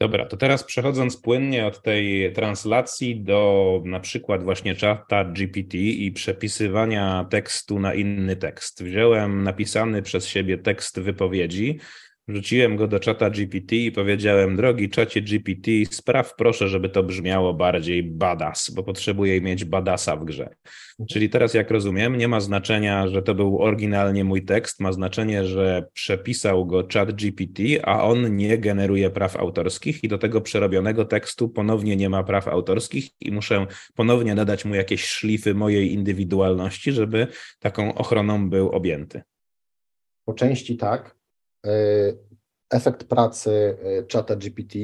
[0.00, 6.12] Dobra, to teraz przechodząc płynnie od tej translacji do na przykład właśnie czata GPT i
[6.12, 8.82] przepisywania tekstu na inny tekst.
[8.82, 11.78] Wziąłem napisany przez siebie tekst wypowiedzi,
[12.28, 17.54] Wrzuciłem go do czata GPT i powiedziałem, drogi czacie GPT, spraw proszę, żeby to brzmiało
[17.54, 20.48] bardziej badass, bo potrzebuję mieć badasa w grze.
[21.10, 25.44] Czyli teraz, jak rozumiem, nie ma znaczenia, że to był oryginalnie mój tekst, ma znaczenie,
[25.44, 31.04] że przepisał go chat GPT, a on nie generuje praw autorskich i do tego przerobionego
[31.04, 36.92] tekstu ponownie nie ma praw autorskich i muszę ponownie nadać mu jakieś szlify mojej indywidualności,
[36.92, 37.26] żeby
[37.58, 39.22] taką ochroną był objęty.
[40.24, 41.15] Po części tak,
[42.70, 44.78] efekt pracy e, czata GPT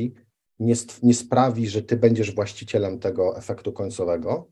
[0.58, 4.50] nie, nie sprawi, że ty będziesz właścicielem tego efektu końcowego,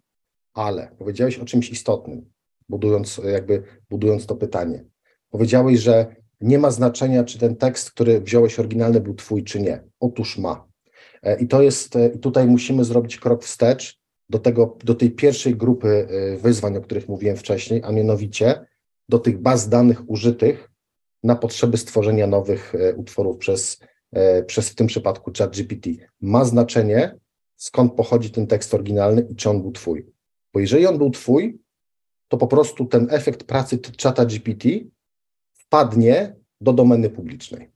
[0.55, 2.31] ale powiedziałeś o czymś istotnym,
[2.69, 4.85] budując, jakby budując to pytanie.
[5.31, 9.85] Powiedziałeś, że nie ma znaczenia, czy ten tekst, który wziąłeś oryginalny, był twój, czy nie.
[10.01, 10.69] Otóż ma.
[11.23, 16.09] E, I to jest, tutaj musimy zrobić krok wstecz do, tego, do tej pierwszej grupy
[16.43, 18.67] wyzwań, o których mówiłem wcześniej, a mianowicie
[19.09, 20.70] do tych baz danych użytych
[21.23, 23.81] na potrzeby stworzenia nowych e, utworów przez,
[24.13, 25.89] e, przez w tym przypadku ChatGPT.
[26.21, 27.19] Ma znaczenie,
[27.57, 30.07] skąd pochodzi ten tekst oryginalny i czy on był twój.
[30.53, 31.59] Bo jeżeli on był twój,
[32.29, 34.69] to po prostu ten efekt pracy czata GPT
[35.53, 37.71] wpadnie do domeny publicznej.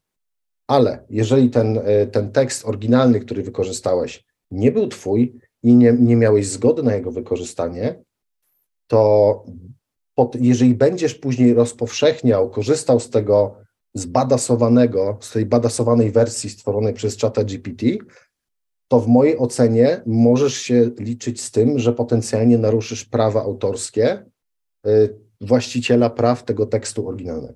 [0.66, 6.16] Ale jeżeli ten, e, ten tekst oryginalny, który wykorzystałeś, nie był twój i nie, nie
[6.16, 8.04] miałeś zgody na jego wykorzystanie,
[8.87, 9.44] to
[10.40, 13.57] jeżeli będziesz później rozpowszechniał, korzystał z tego
[13.94, 17.87] zbadasowanego, z tej badasowanej wersji stworzonej przez czata GPT,
[18.88, 24.24] to w mojej ocenie możesz się liczyć z tym, że potencjalnie naruszysz prawa autorskie
[24.87, 27.55] y, właściciela praw tego tekstu oryginalnego.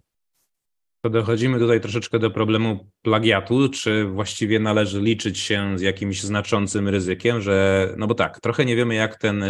[1.01, 6.89] To dochodzimy tutaj troszeczkę do problemu plagiatu, czy właściwie należy liczyć się z jakimś znaczącym
[6.89, 9.45] ryzykiem, że, no bo tak, trochę nie wiemy jak ten,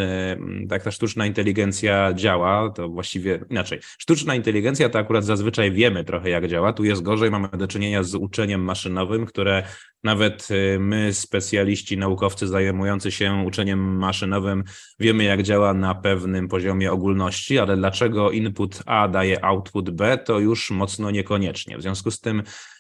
[0.71, 3.79] jak ta sztuczna inteligencja działa, to właściwie inaczej.
[3.83, 8.03] Sztuczna inteligencja to akurat zazwyczaj wiemy trochę jak działa, tu jest gorzej, mamy do czynienia
[8.03, 9.63] z uczeniem maszynowym, które
[10.05, 14.65] nawet y, my, specjaliści, naukowcy zajmujący się uczeniem maszynowym,
[15.01, 20.39] wiemy jak działa na pewnym poziomie ogólności, ale dlaczego input A daje output B, to
[20.39, 21.79] już mocno niekoniecznie.
[21.79, 22.78] W związku z tym E,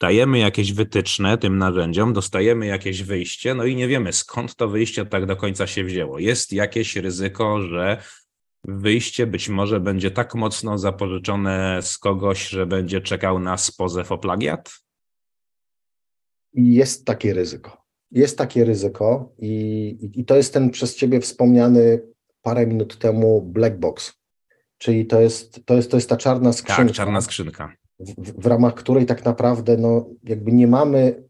[0.00, 5.06] dajemy jakieś wytyczne tym narzędziom, dostajemy jakieś wyjście, no i nie wiemy skąd to wyjście
[5.06, 6.18] tak do końca się wzięło.
[6.18, 8.02] Jest jakieś ryzyko, że
[8.64, 14.18] wyjście być może będzie tak mocno zapożyczone z kogoś, że będzie czekał nas pozew o
[14.18, 14.72] plagiat?
[16.52, 17.84] Jest takie ryzyko.
[18.10, 22.02] Jest takie ryzyko i, i to jest ten przez Ciebie wspomniany
[22.42, 24.12] parę minut temu black box.
[24.78, 26.84] Czyli to jest, to jest, to jest ta czarna skrzynka.
[26.84, 27.83] Tak, czarna skrzynka
[28.18, 31.22] w, ramach której tak naprawdę no, jakby nie mamy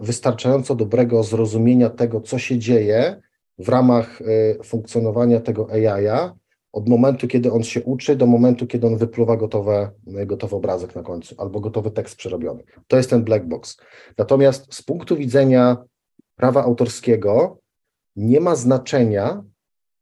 [0.00, 3.20] wystarczająco dobrego zrozumienia tego, co się dzieje
[3.58, 6.34] w ramach y, funkcjonowania tego AI-a,
[6.72, 11.02] od momentu, kiedy on się uczy, do momentu, kiedy on wypluwa gotowe, gotowy obrazek na
[11.02, 12.62] końcu albo gotowy tekst przerobiony.
[12.86, 13.76] To jest ten black box.
[14.18, 15.76] Natomiast z punktu widzenia
[16.36, 17.58] prawa autorskiego
[18.16, 19.44] nie ma znaczenia,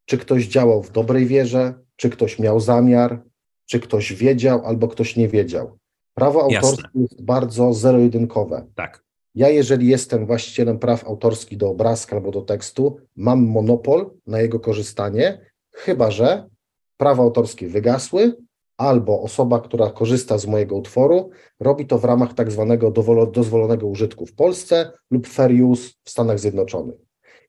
[0.04, 3.22] czy ktoś działał w dobrej wierze, czy ktoś miał zamiar,
[3.66, 5.77] czy ktoś wiedział albo ktoś nie wiedział.
[6.18, 7.00] Prawo autorskie Jasne.
[7.00, 8.66] jest bardzo zero-jedynkowe.
[8.74, 9.04] Tak.
[9.34, 14.60] Ja, jeżeli jestem właścicielem praw autorskich do obrazka albo do tekstu, mam monopol na jego
[14.60, 15.40] korzystanie,
[15.72, 16.48] chyba że
[16.96, 18.36] prawa autorskie wygasły,
[18.76, 22.90] albo osoba, która korzysta z mojego utworu, robi to w ramach tak zwanego
[23.32, 26.96] dozwolonego użytku w Polsce lub fair use w Stanach Zjednoczonych.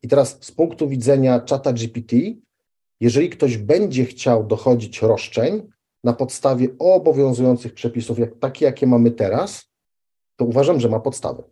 [0.03, 2.15] I teraz z punktu widzenia czata GPT,
[2.99, 5.69] jeżeli ktoś będzie chciał dochodzić roszczeń
[6.03, 9.69] na podstawie obowiązujących przepisów, jak, takie jakie mamy teraz,
[10.35, 11.43] to uważam, że ma podstawę.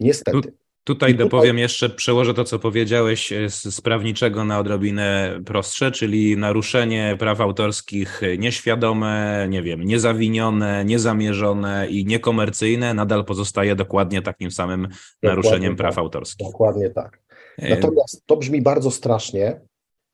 [0.00, 0.42] Niestety.
[0.42, 0.48] Tu,
[0.84, 6.36] tutaj dopowiem jeszcze, przełożę to, co powiedziałeś e, z, z prawniczego na odrobinę prostsze, czyli
[6.36, 14.82] naruszenie praw autorskich nieświadome, nie wiem, niezawinione, niezamierzone i niekomercyjne nadal pozostaje dokładnie takim samym
[14.82, 15.78] dokładnie naruszeniem tak.
[15.78, 16.46] praw autorskich.
[16.46, 17.20] Dokładnie tak.
[17.58, 19.60] E, Natomiast to brzmi bardzo strasznie,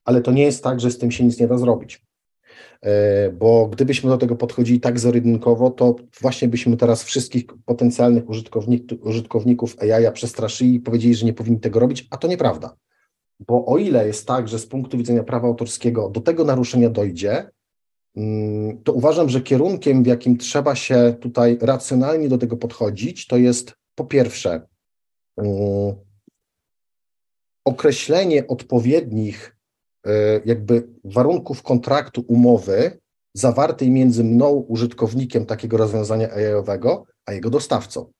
[0.05, 2.04] ale to nie jest tak, że z tym się nic nie da zrobić.
[2.85, 9.05] E, bo gdybyśmy do tego podchodzili tak zorynkowo, to właśnie byśmy teraz wszystkich potencjalnych użytkowników,
[9.05, 12.75] użytkowników AI przestraszyli i powiedzieli, że nie powinni tego robić, a to nieprawda.
[13.39, 17.49] Bo o ile jest tak, że z punktu widzenia prawa autorskiego do tego naruszenia dojdzie,
[18.15, 23.37] mm, to uważam, że kierunkiem, w jakim trzeba się tutaj racjonalnie do tego podchodzić, to
[23.37, 24.61] jest po pierwsze
[25.37, 25.95] mm,
[27.65, 29.54] określenie odpowiednich
[30.45, 32.99] jakby warunków kontraktu umowy
[33.33, 38.11] zawartej między mną, użytkownikiem takiego rozwiązania AI-owego, a jego dostawcą.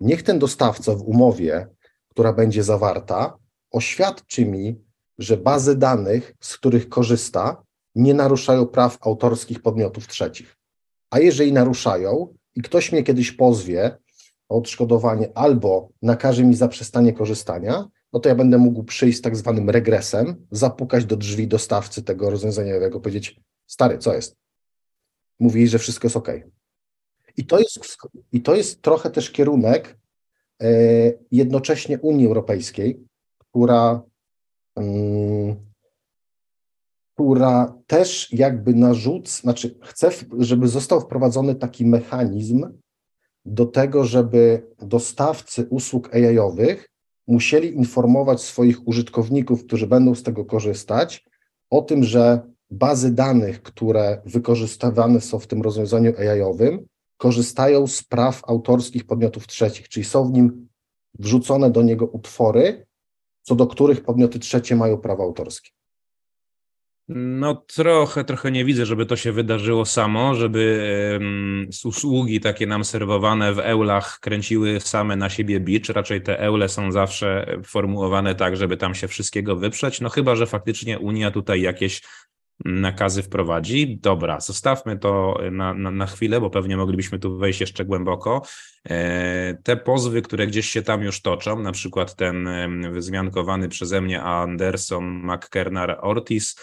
[0.00, 1.66] Niech ten dostawca w umowie,
[2.08, 3.36] która będzie zawarta,
[3.70, 4.80] oświadczy mi,
[5.18, 7.62] że bazy danych, z których korzysta,
[7.94, 10.56] nie naruszają praw autorskich podmiotów trzecich.
[11.10, 13.98] A jeżeli naruszają i ktoś mnie kiedyś pozwie
[14.48, 19.36] o odszkodowanie albo nakaże mi zaprzestanie korzystania, no to ja będę mógł przyjść z tak
[19.36, 24.36] zwanym regresem, zapukać do drzwi dostawcy tego rozwiązania, powiedzieć, stary, co jest?
[25.40, 26.28] Mówi, że wszystko jest OK.
[27.36, 27.78] I to jest,
[28.32, 29.98] i to jest trochę też kierunek
[30.62, 30.66] e,
[31.30, 33.00] jednocześnie Unii Europejskiej,
[33.38, 34.02] która,
[34.76, 35.56] mm,
[37.14, 42.66] która też jakby narzuc, znaczy chce, żeby został wprowadzony taki mechanizm
[43.44, 46.89] do tego, żeby dostawcy usług AI-owych
[47.30, 51.24] musieli informować swoich użytkowników, którzy będą z tego korzystać,
[51.70, 52.40] o tym, że
[52.70, 59.88] bazy danych, które wykorzystywane są w tym rozwiązaniu AI-owym, korzystają z praw autorskich podmiotów trzecich,
[59.88, 60.68] czyli są w nim
[61.18, 62.86] wrzucone do niego utwory,
[63.42, 65.70] co do których podmioty trzecie mają prawa autorskie.
[67.14, 71.18] No trochę, trochę nie widzę, żeby to się wydarzyło samo, żeby
[71.84, 75.88] usługi takie nam serwowane w eulach kręciły same na siebie bicz.
[75.88, 80.00] Raczej te eule są zawsze formułowane tak, żeby tam się wszystkiego wyprzeć.
[80.00, 82.02] No chyba, że faktycznie Unia tutaj jakieś
[82.64, 83.98] nakazy wprowadzi.
[84.02, 88.42] Dobra, zostawmy to na, na, na, chwilę, bo pewnie moglibyśmy tu wejść jeszcze głęboko.
[88.88, 92.48] E, te pozwy, które gdzieś się tam już toczą, na przykład ten
[92.92, 96.56] wyzmiankowany przeze mnie Anderson McKernar Ortiz,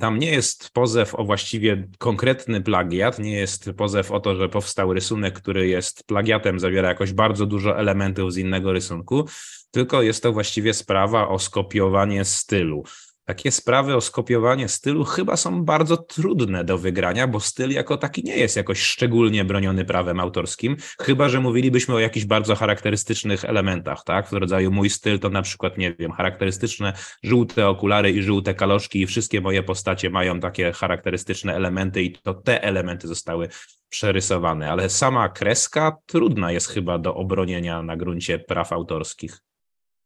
[0.00, 4.92] tam nie jest pozew o właściwie konkretny plagiat, nie jest pozew o to, że powstał
[4.92, 9.28] rysunek, który jest plagiatem, zawiera jakoś bardzo dużo elementów z innego rysunku,
[9.70, 12.84] tylko jest to właściwie sprawa o skopiowanie stylu.
[13.24, 18.24] Takie sprawy o skopiowanie stylu chyba są bardzo trudne do wygrania, bo styl jako taki
[18.24, 24.04] nie jest jakoś szczególnie broniony prawem autorskim, chyba że mówilibyśmy o jakichś bardzo charakterystycznych elementach,
[24.04, 24.28] tak?
[24.28, 29.00] W rodzaju mój styl to na przykład, nie wiem, charakterystyczne żółte okulary i żółte kaloszki
[29.00, 33.48] i wszystkie moje postacie mają takie charakterystyczne elementy i to te elementy zostały
[33.88, 39.38] przerysowane, ale sama kreska trudna jest chyba do obronienia na gruncie praw autorskich.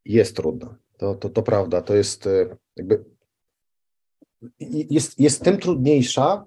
[0.04, 0.74] Jest trudna.
[0.98, 3.04] To, to, to prawda, to jest e, jakby
[4.90, 6.44] jest, jest tym trudniejsza,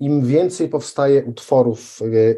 [0.00, 2.32] im więcej powstaje utworów, e,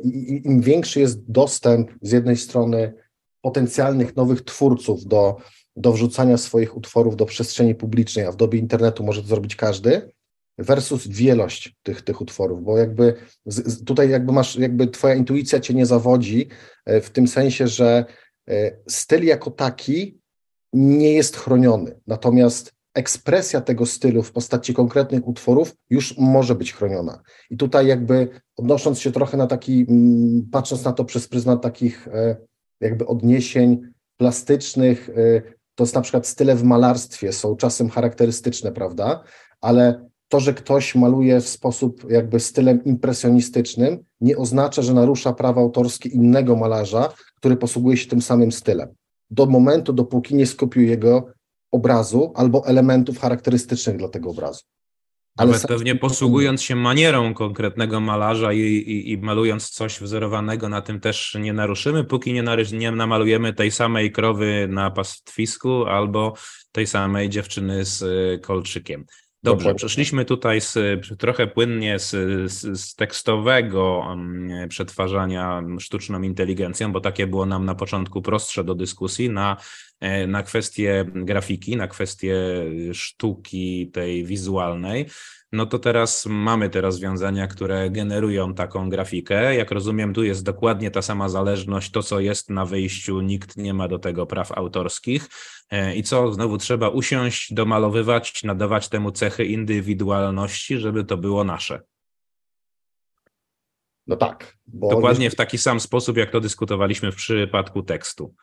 [0.44, 2.94] im większy jest dostęp z jednej strony
[3.40, 5.36] potencjalnych nowych twórców do,
[5.76, 10.12] do wrzucania swoich utworów do przestrzeni publicznej, a w dobie internetu może to zrobić każdy,
[10.58, 13.14] versus wielość tych, tych utworów, bo jakby
[13.46, 16.48] z, tutaj jakby masz, jakby twoja intuicja cię nie zawodzi
[16.84, 18.04] e, w tym sensie, że
[18.88, 20.18] styl jako taki
[20.72, 22.00] nie jest chroniony.
[22.06, 27.22] Natomiast ekspresja tego stylu w postaci konkretnych utworów już może być chroniona.
[27.50, 32.08] I tutaj jakby odnosząc się trochę na taki, mm, patrząc na to przez pryzmat takich
[32.08, 32.36] e,
[32.80, 33.80] jakby odniesień
[34.16, 35.42] plastycznych, e,
[35.74, 39.22] to jest na przykład style w malarstwie są czasem charakterystyczne, prawda?
[39.60, 45.60] Ale to, że ktoś maluje w sposób jakby stylem impresjonistycznym, nie oznacza, że narusza prawa
[45.60, 48.88] autorskie innego malarza, który posługuje się tym samym stylem.
[49.30, 51.32] Do momentu, dopóki nie skopiuje jego
[51.72, 54.60] obrazu albo elementów charakterystycznych dla tego obrazu.
[55.36, 60.82] Ale Nawet pewnie posługując się manierą konkretnego malarza i, i, i, malując coś wzorowanego na
[60.82, 66.34] tym też nie naruszymy, póki nie, nie namalujemy tej samej krowy na pastwisku albo
[66.72, 69.04] tej samej dziewczyny z y, kolczykiem.
[69.44, 70.78] Dobrze, przeszliśmy tutaj z,
[71.18, 72.10] trochę płynnie z,
[72.52, 78.74] z, z, tekstowego mm, przetwarzania sztuczną inteligencją, bo takie było nam na początku prostsze do
[78.74, 79.56] dyskusji, na,
[80.28, 82.36] na kwestię grafiki, na kwestię
[82.92, 85.06] sztuki tej wizualnej
[85.52, 89.54] no to teraz mamy te rozwiązania, które generują taką grafikę.
[89.54, 93.74] Jak rozumiem, tu jest dokładnie ta sama zależność, to co jest na wyjściu, nikt nie
[93.74, 95.28] ma do tego praw autorskich.
[95.70, 101.80] E, I co, znowu trzeba usiąść, domalowywać, nadawać temu cechy indywidualności, żeby to było nasze.
[104.06, 104.56] No tak.
[104.66, 108.34] Dokładnie w taki sam sposób, jak to dyskutowaliśmy w przypadku tekstu.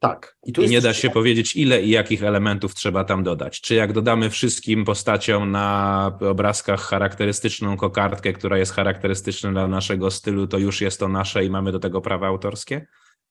[0.00, 0.36] Tak.
[0.46, 3.60] I, I nie da się powiedzieć, ile i jakich elementów trzeba tam dodać.
[3.60, 10.46] Czy jak dodamy wszystkim postaciom na obrazkach charakterystyczną kokardkę, która jest charakterystyczna dla naszego stylu,
[10.46, 12.86] to już jest to nasze i mamy do tego prawa autorskie?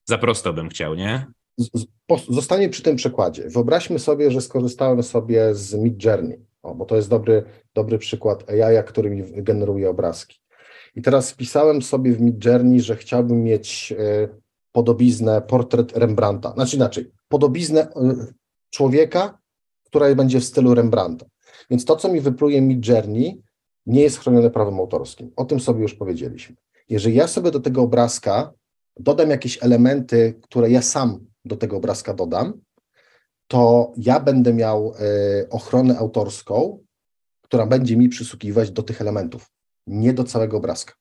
[0.05, 1.27] Za prosto bym chciał, nie?
[2.29, 3.49] Zostanie przy tym przykładzie.
[3.49, 7.43] Wyobraźmy sobie, że skorzystałem sobie z Mid Journey, o, bo to jest dobry,
[7.73, 10.39] dobry przykład AI, który mi generuje obrazki.
[10.95, 14.29] I teraz wpisałem sobie w Mid Journey, że chciałbym mieć y,
[14.71, 16.53] podobiznę, portret Rembrandta.
[16.53, 18.33] Znaczy inaczej, podobiznę y,
[18.69, 19.39] człowieka,
[19.83, 21.25] która będzie w stylu Rembrandta.
[21.69, 23.41] Więc to, co mi wypluje Mid Journey,
[23.85, 25.31] nie jest chronione prawem autorskim.
[25.35, 26.55] O tym sobie już powiedzieliśmy.
[26.89, 28.53] Jeżeli ja sobie do tego obrazka
[28.99, 32.61] dodam jakieś elementy, które ja sam do tego obrazka dodam,
[33.47, 34.93] to ja będę miał
[35.41, 36.79] y, ochronę autorską,
[37.41, 39.51] która będzie mi przysługiwać do tych elementów,
[39.87, 40.93] nie do całego obrazka.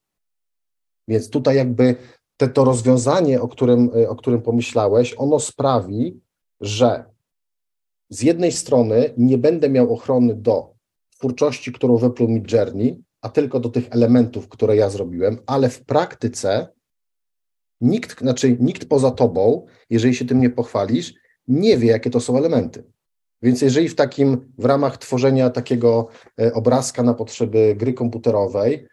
[1.09, 1.97] Więc tutaj jakby
[2.39, 6.21] te, to rozwiązanie, o którym, o którym pomyślałeś, ono sprawi,
[6.61, 7.05] że
[8.11, 10.75] z jednej strony nie będę miał ochrony do
[11.11, 15.85] twórczości, którą wypluł mi Journey, a tylko do tych elementów, które ja zrobiłem, ale w
[15.85, 16.69] praktyce
[17.81, 21.15] nikt, znaczy nikt poza tobą, jeżeli się tym nie pochwalisz,
[21.49, 22.85] nie wie, jakie to są elementy.
[23.43, 26.09] Więc jeżeli w takim, w ramach tworzenia takiego
[26.41, 28.87] e, obrazka na potrzeby gry komputerowej,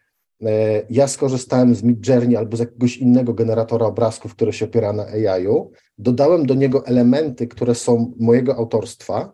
[0.89, 5.71] ja skorzystałem z Midjourney albo z jakiegoś innego generatora obrazków, który się opiera na AI-u,
[5.97, 9.33] dodałem do niego elementy, które są mojego autorstwa,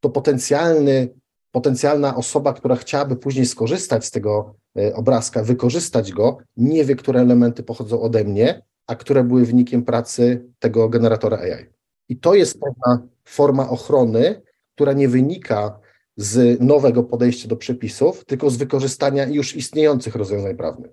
[0.00, 1.08] to potencjalny,
[1.50, 7.20] potencjalna osoba, która chciałaby później skorzystać z tego e, obrazka, wykorzystać go, nie wie, które
[7.20, 11.66] elementy pochodzą ode mnie, a które były wynikiem pracy tego generatora AI.
[12.08, 14.42] I to jest pewna forma ochrony,
[14.74, 15.80] która nie wynika
[16.16, 20.90] z nowego podejścia do przepisów, tylko z wykorzystania już istniejących rozwiązań prawnych.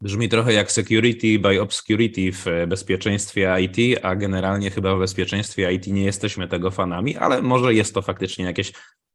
[0.00, 5.86] Brzmi trochę jak security by obscurity w bezpieczeństwie IT, a generalnie chyba w bezpieczeństwie IT
[5.86, 8.72] nie jesteśmy tego fanami, ale może jest to faktycznie jakieś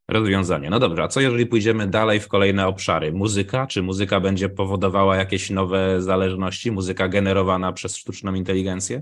[0.07, 0.69] rozwiązanie.
[0.69, 3.11] No dobrze, a co jeżeli pójdziemy dalej w kolejne obszary?
[3.11, 3.67] Muzyka?
[3.67, 6.71] Czy muzyka będzie powodowała jakieś nowe zależności?
[6.71, 9.01] Muzyka generowana przez sztuczną inteligencję?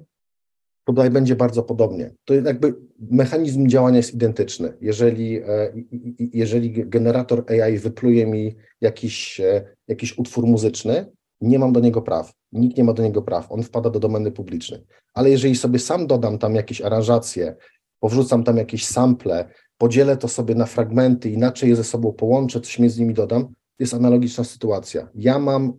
[0.85, 2.13] Tutaj będzie bardzo podobnie.
[2.25, 4.73] To jakby mechanizm działania jest identyczny.
[4.81, 5.73] Jeżeli, e,
[6.19, 11.11] jeżeli generator AI wypluje mi jakiś, e, jakiś utwór muzyczny,
[11.41, 12.33] nie mam do niego praw.
[12.51, 13.51] Nikt nie ma do niego praw.
[13.51, 14.81] On wpada do domeny publicznej.
[15.13, 17.55] Ale jeżeli sobie sam dodam tam jakieś aranżacje,
[17.99, 22.79] powrzucam tam jakieś sample, podzielę to sobie na fragmenty, inaczej je ze sobą połączę, coś
[22.79, 23.47] między nimi dodam,
[23.79, 25.09] jest analogiczna sytuacja.
[25.15, 25.73] Ja mam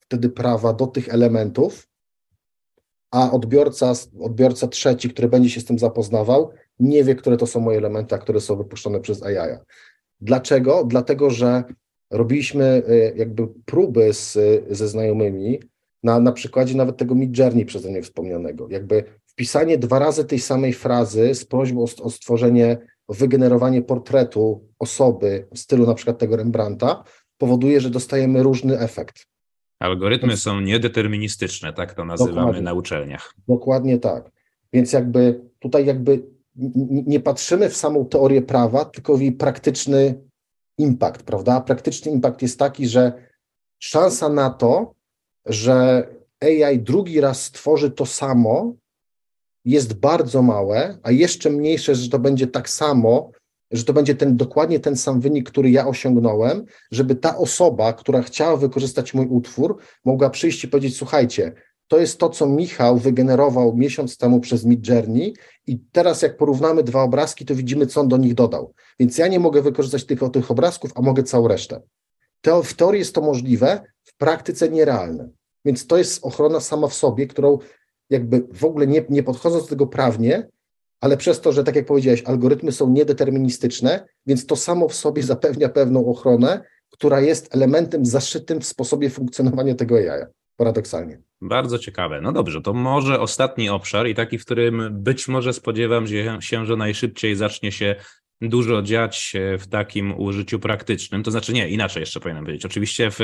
[0.00, 1.87] wtedy prawa do tych elementów,
[3.10, 6.50] a odbiorca, odbiorca trzeci, który będzie się z tym zapoznawał,
[6.80, 9.58] nie wie, które to są moje elementy, a które są wypuszczone przez AI.
[10.20, 10.84] Dlaczego?
[10.84, 11.64] Dlatego, że
[12.10, 14.38] robiliśmy e, jakby próby z,
[14.70, 15.60] ze znajomymi
[16.02, 18.68] na, na przykładzie nawet tego Midjourney przeze mnie wspomnianego.
[18.70, 24.68] Jakby wpisanie dwa razy tej samej frazy z prośbą o, o stworzenie, o wygenerowanie portretu
[24.78, 27.04] osoby w stylu na przykład tego Rembrandta
[27.38, 29.26] powoduje, że dostajemy różny efekt.
[29.78, 33.34] Algorytmy są niedeterministyczne, tak to nazywamy na uczelniach.
[33.48, 34.30] Dokładnie tak.
[34.72, 36.22] Więc jakby tutaj jakby
[37.06, 40.14] nie patrzymy w samą teorię prawa, tylko w jej praktyczny
[40.78, 41.60] impact, prawda?
[41.60, 43.12] Praktyczny impact jest taki, że
[43.78, 44.94] szansa na to,
[45.46, 46.06] że
[46.40, 48.74] AI drugi raz stworzy to samo,
[49.64, 53.30] jest bardzo małe, a jeszcze mniejsze, że to będzie tak samo,
[53.70, 58.22] że to będzie ten, dokładnie ten sam wynik, który ja osiągnąłem, żeby ta osoba, która
[58.22, 61.52] chciała wykorzystać mój utwór, mogła przyjść i powiedzieć: Słuchajcie,
[61.88, 65.34] to jest to, co Michał wygenerował miesiąc temu przez Midjourney
[65.66, 68.72] i teraz jak porównamy dwa obrazki, to widzimy, co on do nich dodał.
[69.00, 71.82] Więc ja nie mogę wykorzystać tylko tych obrazków, a mogę całą resztę.
[72.64, 75.28] W teorii jest to możliwe, w praktyce nierealne.
[75.64, 77.58] Więc to jest ochrona sama w sobie, którą
[78.10, 80.48] jakby w ogóle nie, nie podchodząc do tego prawnie,
[81.00, 85.22] ale przez to, że tak jak powiedziałeś, algorytmy są niedeterministyczne, więc to samo w sobie
[85.22, 90.24] zapewnia pewną ochronę, która jest elementem zaszytym w sposobie funkcjonowania tego AI,
[90.56, 91.20] paradoksalnie.
[91.40, 92.20] Bardzo ciekawe.
[92.20, 96.06] No dobrze, to może ostatni obszar i taki, w którym być może spodziewam
[96.40, 97.96] się, że najszybciej zacznie się
[98.40, 101.22] dużo dziać w takim użyciu praktycznym.
[101.22, 102.66] To znaczy, nie, inaczej jeszcze powinienem powiedzieć.
[102.66, 103.18] Oczywiście w,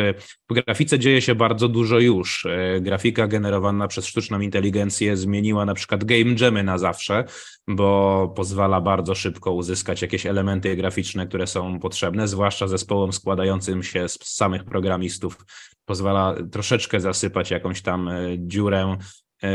[0.51, 2.47] w, grafice dzieje się bardzo dużo już.
[2.47, 7.25] E, grafika generowana przez sztuczną inteligencję zmieniła na przykład game jammy na zawsze,
[7.69, 14.09] bo pozwala bardzo szybko uzyskać jakieś elementy graficzne, które są potrzebne, zwłaszcza zespołom składającym się
[14.09, 15.37] z samych programistów.
[15.85, 18.97] Pozwala troszeczkę zasypać jakąś tam e, dziurę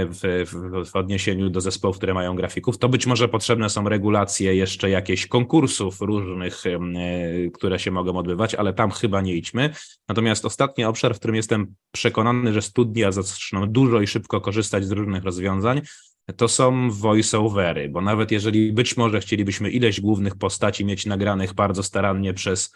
[0.10, 4.56] w, w, w, odniesieniu do zespołów, które mają grafików, to być może potrzebne są regulacje
[4.56, 6.80] jeszcze jakieś konkursów różnych, e,
[7.54, 9.70] które się mogą odbywać, ale tam chyba nie idźmy.
[10.08, 14.92] Natomiast ostatni obszar, w którym jestem przekonany, że studia zaczną dużo i szybko korzystać z
[14.92, 15.82] różnych rozwiązań,
[16.38, 21.84] to są voice-overy, bo nawet jeżeli być może chcielibyśmy ileś głównych postaci mieć nagranych bardzo
[21.84, 22.76] starannie przez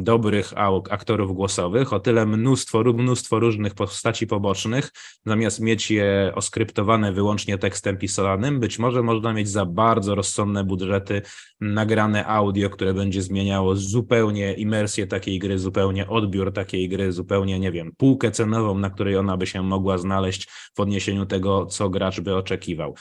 [0.00, 0.52] dobrych
[0.90, 4.90] aktorów głosowych, o tyle mnóstwo, mnóstwo różnych postaci pobocznych,
[5.26, 11.22] zamiast mieć je oskryptowane wyłącznie tekstem pisanym, być może można mieć za bardzo rozsądne budżety
[11.60, 17.72] nagrane audio, które będzie zmieniało zupełnie imersję takiej gry, zupełnie odbiór takiej gry, zupełnie, nie
[17.72, 22.20] wiem, półkę cenową, na której ona by się mogła znaleźć w odniesieniu tego, co gracz
[22.20, 22.94] by oczekiwał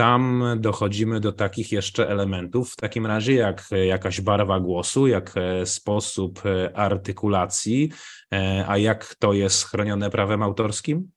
[0.00, 5.66] tam dochodzimy do takich jeszcze elementów, w takim razie jak jakaś barwa głosu, jak e,
[5.66, 7.90] sposób e, artykulacji,
[8.34, 11.10] e, a jak to jest chronione prawem autorskim?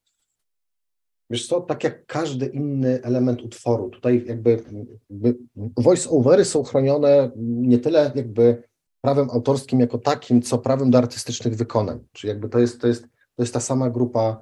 [1.29, 4.63] Wiesz co, tak jak każdy inny element utworu, tutaj jakby,
[5.09, 5.37] jakby
[5.77, 8.63] voice-overy są chronione nie tyle jakby
[9.01, 11.99] prawem autorskim jako takim, co prawem do artystycznych wykonań.
[12.11, 13.03] Czyli jakby to jest, to jest,
[13.35, 14.41] to jest ta sama grupa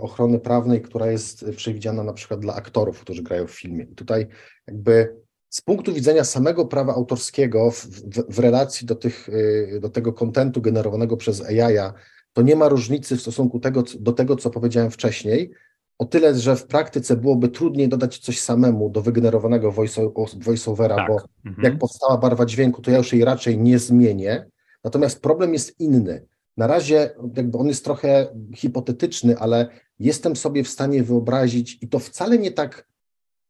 [0.00, 3.84] ochrony prawnej, która jest przewidziana na przykład dla aktorów, którzy grają w filmie.
[3.84, 4.26] I tutaj
[4.66, 5.16] jakby
[5.48, 9.28] z punktu widzenia samego prawa autorskiego w, w, w relacji do, tych,
[9.74, 11.92] e, do tego kontentu generowanego przez AI,
[12.32, 15.50] to nie ma różnicy w stosunku tego, do tego, co powiedziałem wcześniej,
[15.98, 19.72] o tyle, że w praktyce byłoby trudniej dodać coś samemu do wygenerowanego
[20.36, 21.08] voiceovera, tak.
[21.08, 21.64] bo mhm.
[21.64, 24.46] jak powstała barwa dźwięku, to ja już jej raczej nie zmienię.
[24.84, 26.26] Natomiast problem jest inny.
[26.56, 31.98] Na razie jakby on jest trochę hipotetyczny, ale jestem sobie w stanie wyobrazić, i to
[31.98, 32.88] wcale nie tak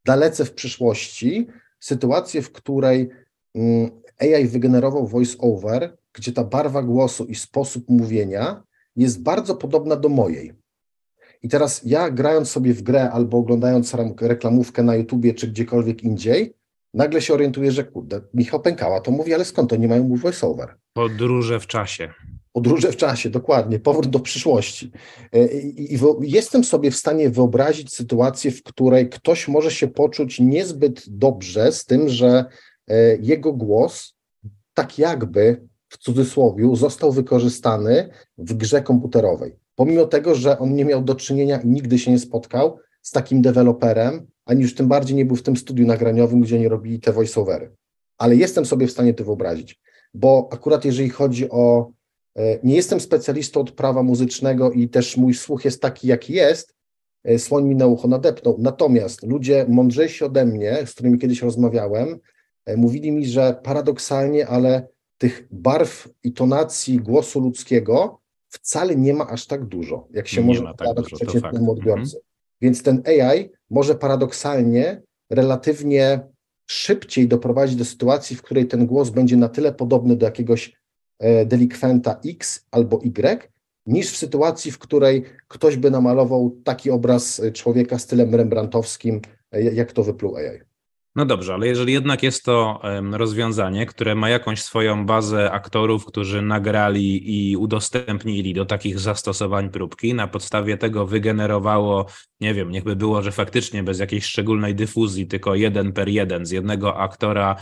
[0.05, 1.47] dalece w przyszłości,
[1.81, 3.09] sytuację, w której
[3.55, 3.91] mm,
[4.21, 8.63] AI wygenerował voice-over, gdzie ta barwa głosu i sposób mówienia
[8.97, 10.53] jest bardzo podobna do mojej.
[11.43, 16.55] I teraz ja grając sobie w grę albo oglądając reklamówkę na YouTubie czy gdziekolwiek indziej,
[16.95, 20.17] nagle się orientuję, że kurde, Michał Pękała to mówi, ale skąd to nie mają mu
[20.17, 20.75] voice-over?
[20.93, 22.13] Podróże w czasie.
[22.57, 24.91] Podróże w czasie, dokładnie, powrót do przyszłości.
[25.33, 31.05] E, I, jestem sobie w stanie wyobrazić sytuację, w której ktoś może się poczuć niezbyt
[31.09, 32.45] dobrze z tym, że
[32.89, 34.15] e, jego głos,
[34.75, 39.57] tak jakby w cudzysłowie, został wykorzystany w grze komputerowej.
[39.75, 43.43] Pomimo tego, że on nie miał do czynienia i nigdy się nie spotkał z takim
[43.43, 47.13] deweloperem, ani już tym bardziej nie był w tym studiu nagraniowym, gdzie nie robili te
[47.13, 47.73] voiceovery.
[48.19, 49.81] Ale jestem sobie w stanie to wyobrazić,
[50.15, 51.96] bo akurat jeżeli chodzi o
[52.63, 56.75] nie jestem specjalistą od prawa muzycznego i też mój słuch jest taki, jaki jest.
[57.25, 58.57] E, słoń mi na ucho nadepnął.
[58.59, 62.19] Natomiast ludzie mądrzejsi ode mnie, z którymi kiedyś rozmawiałem,
[62.65, 69.27] e, mówili mi, że paradoksalnie, ale tych barw i tonacji głosu ludzkiego wcale nie ma
[69.29, 72.17] aż tak dużo, jak się nie może wydawać tak przeciętnemu odbiorcy.
[72.17, 72.23] Mhm.
[72.61, 76.21] Więc ten AI może paradoksalnie relatywnie
[76.67, 80.86] szybciej doprowadzić do sytuacji, w której ten głos będzie na tyle podobny do jakiegoś E,
[81.47, 83.51] delikwenta X albo Y,
[83.87, 89.21] niż w sytuacji, w której ktoś by namalował taki obraz człowieka stylem rembrandtowskim,
[89.53, 90.61] e, jak to wypluł AI.
[91.17, 92.81] No dobrze, ale jeżeli jednak jest to
[93.13, 100.15] rozwiązanie, które ma jakąś swoją bazę aktorów, którzy nagrali i udostępnili do takich zastosowań próbki,
[100.15, 102.07] na podstawie tego wygenerowało,
[102.41, 106.51] nie wiem, niechby było, że faktycznie bez jakiejś szczególnej dyfuzji, tylko jeden per jeden z
[106.51, 107.57] jednego aktora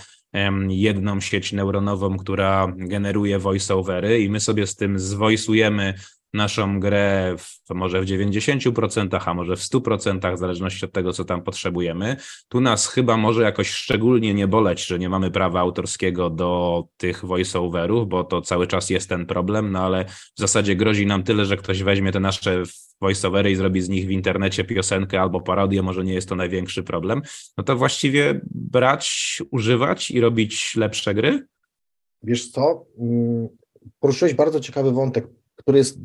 [0.68, 5.94] jedną sieć neuronową, która generuje voiceovery i my sobie z tym zwojsujemy
[6.34, 11.24] naszą grę w, może w 90%, a może w 100%, w zależności od tego, co
[11.24, 12.16] tam potrzebujemy.
[12.48, 17.24] Tu nas chyba może jakoś szczególnie nie boleć, że nie mamy prawa autorskiego do tych
[17.24, 21.44] voiceoverów, bo to cały czas jest ten problem, no ale w zasadzie grozi nam tyle,
[21.44, 22.62] że ktoś weźmie te nasze
[23.04, 26.82] voiceovery i zrobi z nich w internecie piosenkę albo parodię, może nie jest to największy
[26.82, 27.22] problem.
[27.56, 31.46] No to właściwie brać, używać i robić lepsze gry?
[32.22, 33.48] Wiesz co, mm,
[34.00, 35.26] poruszyłeś bardzo ciekawy wątek,
[35.56, 35.98] który jest,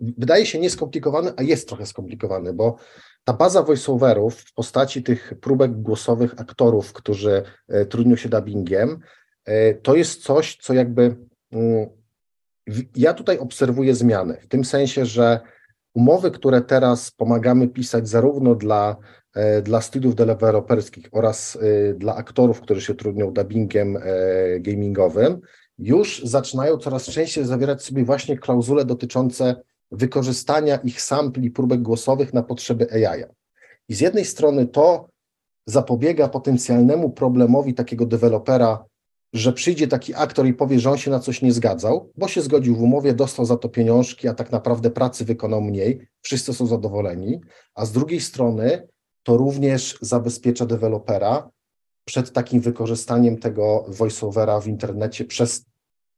[0.00, 2.76] wydaje się nieskomplikowany, a jest trochę skomplikowany, bo
[3.24, 8.98] ta baza voiceoverów w postaci tych próbek głosowych aktorów, którzy e, trudnią się dubbingiem,
[9.44, 11.16] e, to jest coś, co jakby
[11.52, 11.88] mm,
[12.96, 15.40] ja tutaj obserwuję zmiany, w tym sensie, że
[15.94, 18.96] umowy, które teraz pomagamy pisać zarówno dla,
[19.34, 21.58] e, dla studiów deweloperskich oraz
[21.96, 23.98] dla aktorów, którzy się trudnią dubbingiem
[24.60, 25.40] gamingowym,
[25.78, 29.56] już zaczynają coraz częściej zawierać sobie właśnie klauzule dotyczące
[29.90, 33.24] wykorzystania ich sampli próbek głosowych na potrzeby AI.
[33.88, 35.08] I z jednej strony to
[35.66, 38.84] zapobiega potencjalnemu problemowi takiego dewelopera,
[39.34, 42.42] że przyjdzie taki aktor i powie, że on się na coś nie zgadzał, bo się
[42.42, 46.66] zgodził w umowie, dostał za to pieniążki, a tak naprawdę pracy wykonał mniej, wszyscy są
[46.66, 47.40] zadowoleni,
[47.74, 48.88] a z drugiej strony
[49.22, 51.50] to również zabezpiecza dewelopera
[52.04, 55.64] przed takim wykorzystaniem tego voiceovera w internecie przez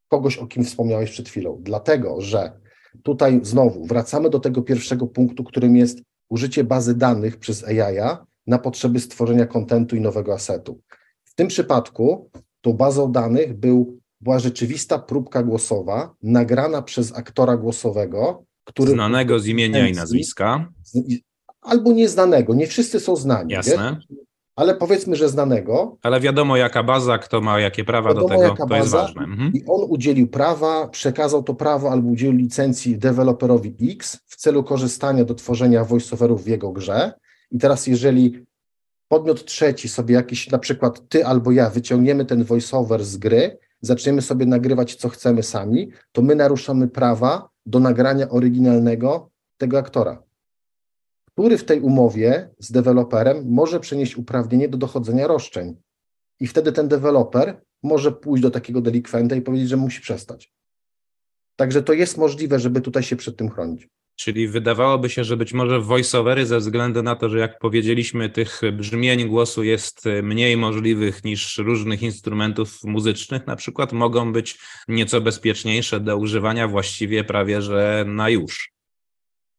[0.09, 1.59] kogoś, o kim wspomniałeś przed chwilą.
[1.63, 2.61] Dlatego, że
[3.03, 5.99] tutaj znowu wracamy do tego pierwszego punktu, którym jest
[6.29, 10.81] użycie bazy danych przez AI na potrzeby stworzenia kontentu i nowego asetu.
[11.25, 12.31] W tym przypadku
[12.67, 18.93] tą bazą danych był, była rzeczywista próbka głosowa nagrana przez aktora głosowego, który.
[18.93, 20.73] Znanego z imienia i nazwiska.
[21.61, 23.53] Albo nieznanego, nie wszyscy są znani.
[23.53, 23.97] Jasne.
[23.97, 24.19] Wiesz?
[24.57, 25.97] ale powiedzmy, że znanego.
[26.03, 29.23] Ale wiadomo, jaka baza, kto ma jakie prawa wiadomo, do tego, to baza, jest ważne.
[29.23, 29.53] Mhm.
[29.53, 35.25] I on udzielił prawa, przekazał to prawo albo udzielił licencji deweloperowi X w celu korzystania
[35.25, 37.13] do tworzenia voiceoverów w jego grze.
[37.51, 38.47] I teraz, jeżeli
[39.09, 44.23] podmiot trzeci sobie jakiś, na przykład ty albo ja, wyciągniemy ten voiceover z gry, zaczniemy
[44.23, 50.27] sobie nagrywać, co chcemy sami, to my naruszamy prawa do nagrania oryginalnego tego aktora
[51.37, 55.77] który w tej umowie z deweloperem może przenieść uprawnienie do dochodzenia roszczeń.
[56.41, 60.53] I wtedy ten deweloper może pójść do takiego delikwenta i powiedzieć, że musi przestać.
[61.57, 63.89] Także to jest możliwe, żeby tutaj się przed tym chronić.
[64.17, 68.61] Czyli wydawałoby się, że być może voiceovery ze względu na to, że jak powiedzieliśmy, tych
[68.73, 74.59] brzmień głosu jest mniej możliwych niż różnych instrumentów muzycznych, na przykład mogą być
[74.89, 78.76] nieco bezpieczniejsze do używania właściwie prawie że na już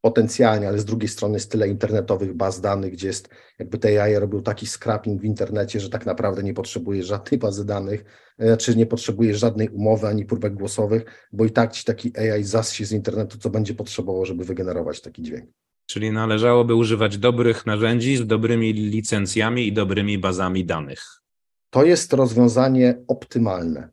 [0.02, 3.30] potencjalnie, ale z drugiej strony jest tyle internetowych baz danych, gdzie jest
[3.60, 7.66] jakby te AI robił taki scrapping w internecie, że tak naprawdę nie potrzebuje żadnej bazy
[7.66, 8.06] danych,
[8.38, 12.44] czy znaczy nie potrzebuje żadnej umowy ani próbek głosowych, bo i tak ci taki AI
[12.44, 15.50] zassie z internetu, co będzie potrzebował, żeby wygenerować taki dźwięk.
[15.86, 21.22] Czyli należałoby używać dobrych narzędzi z dobrymi licencjami i dobrymi bazami danych.
[21.70, 23.90] To jest rozwiązanie optymalne.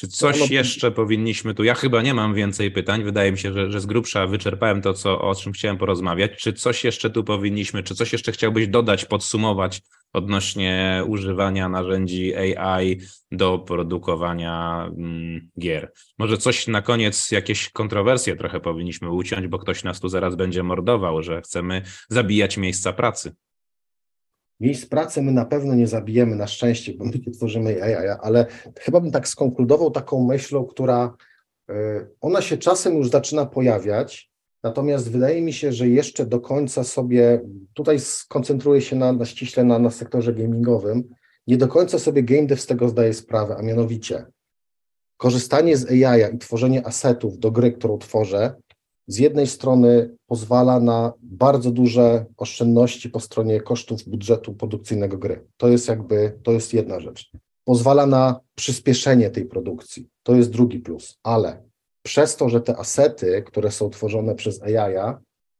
[0.00, 1.64] Czy coś jeszcze powinniśmy tu?
[1.64, 3.04] Ja chyba nie mam więcej pytań.
[3.04, 6.30] Wydaje mi się, że, że z grubsza wyczerpałem to, co, o czym chciałem porozmawiać.
[6.38, 9.82] Czy coś jeszcze tu powinniśmy, czy coś jeszcze chciałbyś dodać, podsumować
[10.12, 13.00] odnośnie używania narzędzi AI
[13.32, 15.92] do produkowania mm, gier?
[16.18, 20.62] Może coś na koniec, jakieś kontrowersje trochę powinniśmy uciąć, bo ktoś nas tu zaraz będzie
[20.62, 23.34] mordował, że chcemy zabijać miejsca pracy.
[24.60, 28.46] Miejsc pracy my na pewno nie zabijemy, na szczęście, bo my nie tworzymy AI, ale
[28.80, 31.16] chyba bym tak skonkludował taką myślą, która
[31.70, 31.74] y,
[32.20, 34.30] ona się czasem już zaczyna pojawiać,
[34.62, 37.40] natomiast wydaje mi się, że jeszcze do końca sobie,
[37.74, 41.04] tutaj skoncentruję się na, na ściśle na, na sektorze gamingowym,
[41.46, 44.26] nie do końca sobie game dev z tego zdaje sprawę, a mianowicie
[45.16, 48.54] korzystanie z AI i tworzenie asetów do gry, którą tworzę,
[49.06, 55.46] z jednej strony pozwala na bardzo duże oszczędności po stronie kosztów budżetu produkcyjnego gry.
[55.56, 57.30] To jest jakby, to jest jedna rzecz.
[57.64, 60.08] Pozwala na przyspieszenie tej produkcji.
[60.22, 61.62] To jest drugi plus, ale
[62.02, 65.14] przez to, że te asety, które są tworzone przez AI,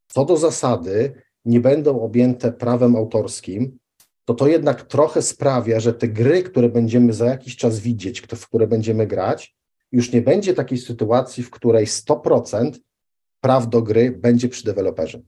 [0.07, 1.13] co do zasady
[1.45, 3.79] nie będą objęte prawem autorskim,
[4.25, 8.49] to to jednak trochę sprawia, że te gry, które będziemy za jakiś czas widzieć, w
[8.49, 9.57] które będziemy grać,
[9.93, 12.71] już nie będzie takiej sytuacji, w której 100%
[13.47, 15.21] praw do gry będzie przy deweloperze.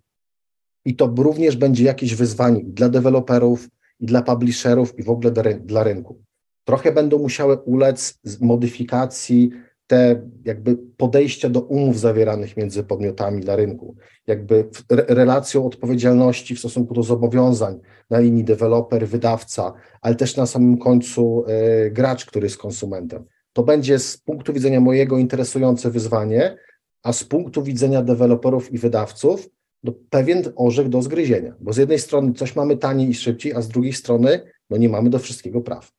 [0.85, 3.69] I to również będzie jakieś wyzwanie dla deweloperów,
[4.01, 6.23] i dla publisherów, i w ogóle dla rynku.
[6.65, 9.51] Trochę będą musiały ulec modyfikacji
[9.87, 13.97] te jakby podejścia do umów zawieranych między podmiotami na rynku,
[14.27, 20.79] jakby relacją odpowiedzialności w stosunku do zobowiązań na linii deweloper, wydawca, ale też na samym
[20.79, 21.45] końcu
[21.87, 23.25] y, gracz, który jest konsumentem.
[23.53, 26.57] To będzie z punktu widzenia mojego interesujące wyzwanie,
[27.03, 29.49] a z punktu widzenia deweloperów i wydawców
[29.83, 33.63] no, pewien orzech do zgryzienia, bo z jednej strony coś mamy taniej i szybciej, a
[33.63, 35.93] z drugiej strony no, nie mamy do wszystkiego praw.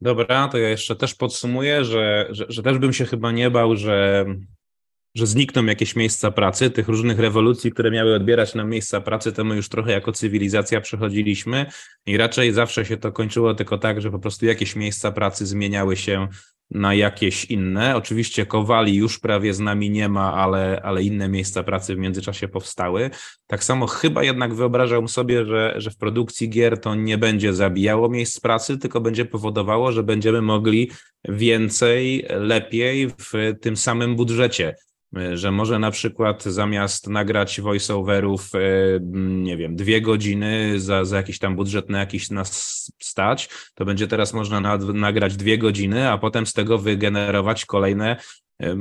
[0.00, 3.76] Dobra, to ja jeszcze też podsumuję, że, że, że też bym się chyba nie bał,
[3.76, 4.26] że
[5.16, 9.44] że znikną jakieś miejsca pracy, tych różnych rewolucji, które miały odbierać nam miejsca pracy, to
[9.44, 11.66] my już trochę jako cywilizacja przechodziliśmy
[12.06, 15.96] i raczej zawsze się to kończyło tylko tak, że po prostu jakieś miejsca pracy zmieniały
[15.96, 16.28] się
[16.70, 17.96] na jakieś inne.
[17.96, 22.48] Oczywiście Kowali już prawie z nami nie ma, ale, ale inne miejsca pracy w międzyczasie
[22.48, 23.10] powstały.
[23.46, 28.08] Tak samo chyba jednak wyobrażam sobie, że, że w produkcji gier to nie będzie zabijało
[28.08, 30.90] miejsc pracy, tylko będzie powodowało, że będziemy mogli
[31.28, 34.74] więcej, lepiej w tym samym budżecie
[35.34, 38.58] że może na przykład zamiast nagrać voiceoverów, e,
[39.42, 44.06] nie wiem, dwie godziny za, za jakiś tam budżet na jakiś nas stać, to będzie
[44.06, 48.16] teraz można nad, nagrać dwie godziny, a potem z tego wygenerować kolejne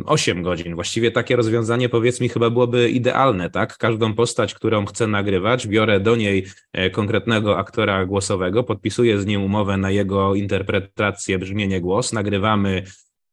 [0.05, 0.75] 8 godzin.
[0.75, 3.77] Właściwie takie rozwiązanie, powiedz mi, chyba byłoby idealne, tak?
[3.77, 9.43] Każdą postać, którą chcę nagrywać, biorę do niej e, konkretnego aktora głosowego, podpisuję z nim
[9.43, 12.83] umowę na jego interpretację, brzmienie, głos, nagrywamy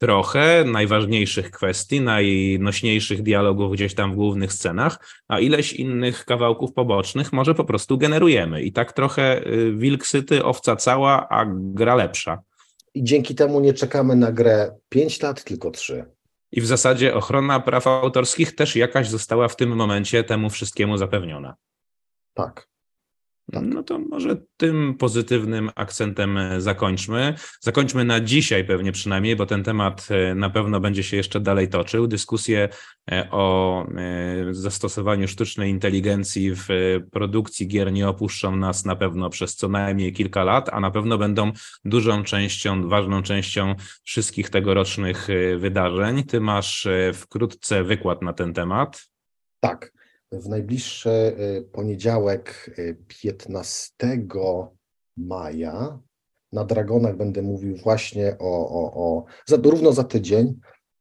[0.00, 4.98] trochę najważniejszych kwestii, najnośniejszych dialogów gdzieś tam w głównych scenach,
[5.28, 8.62] a ileś innych kawałków pobocznych może po prostu generujemy.
[8.62, 12.42] I tak trochę y, wilk syty, owca cała, a gra lepsza.
[12.94, 16.04] I dzięki temu nie czekamy na grę 5 lat, tylko 3.
[16.52, 21.54] I w zasadzie ochrona praw autorskich też jakaś została w tym momencie temu wszystkiemu zapewniona.
[22.34, 22.69] Tak.
[23.52, 23.62] Tak.
[23.66, 27.34] No to może tym pozytywnym akcentem e, zakończmy.
[27.60, 31.68] Zakończmy na dzisiaj pewnie przynajmniej, bo ten temat e, na pewno będzie się jeszcze dalej
[31.68, 32.06] toczył.
[32.06, 32.68] Dyskusje
[33.10, 33.86] e, o
[34.50, 36.68] zastosowaniu sztucznej inteligencji w
[37.12, 41.18] produkcji gier nie opuszczą nas na pewno przez co najmniej kilka lat, a na pewno
[41.18, 41.52] będą
[41.84, 43.74] dużą częścią, ważną częścią
[44.04, 45.28] wszystkich tegorocznych
[45.58, 46.24] wydarzeń.
[46.24, 49.02] Ty masz wkrótce wykład na ten temat.
[49.60, 49.99] Tak
[50.32, 52.76] w najbliższy y, poniedziałek
[53.08, 54.28] 15 y,
[55.16, 55.98] maja
[56.52, 60.54] na Dragonach będę mówił właśnie o, o, o za, równo za tydzień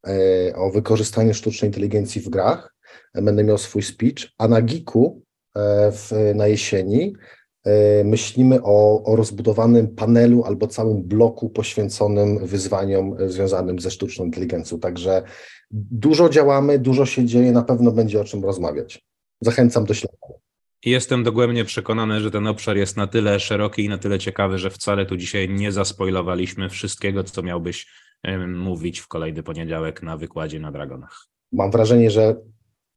[0.07, 2.75] y, o wykorzystaniu sztucznej inteligencji w grach.
[3.13, 5.21] Będę miał swój speech, a na Giku
[5.91, 7.13] w, na jesieni
[8.03, 14.79] myślimy o, o rozbudowanym panelu albo całym bloku poświęconym wyzwaniom związanym ze sztuczną inteligencją.
[14.79, 15.23] Także
[15.71, 19.08] dużo działamy, dużo się dzieje, na pewno będzie o czym rozmawiać
[19.41, 20.39] zachęcam do śledzenia.
[20.85, 24.69] Jestem dogłębnie przekonany, że ten obszar jest na tyle szeroki i na tyle ciekawy, że
[24.69, 27.87] wcale tu dzisiaj nie zaspoilowaliśmy wszystkiego, co miałbyś
[28.47, 31.27] mówić w kolejny poniedziałek na wykładzie na Dragonach.
[31.51, 32.35] Mam wrażenie, że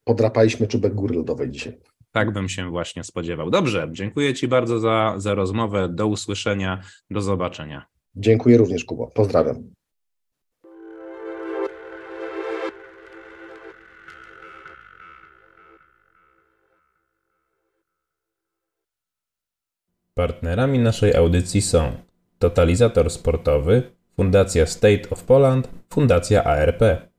[0.05, 1.79] podrapaliśmy czubek góry lodowej dzisiaj.
[2.13, 3.51] Tak bym się właśnie spodziewał.
[3.51, 5.89] Dobrze, dziękuję Ci bardzo za, za rozmowę.
[5.89, 7.87] Do usłyszenia, do zobaczenia.
[8.15, 9.11] Dziękuję również, Kubo.
[9.15, 9.73] Pozdrawiam.
[20.15, 21.93] Partnerami naszej audycji są
[22.39, 23.83] Totalizator Sportowy,
[24.17, 27.12] Fundacja State of Poland, Fundacja ARP.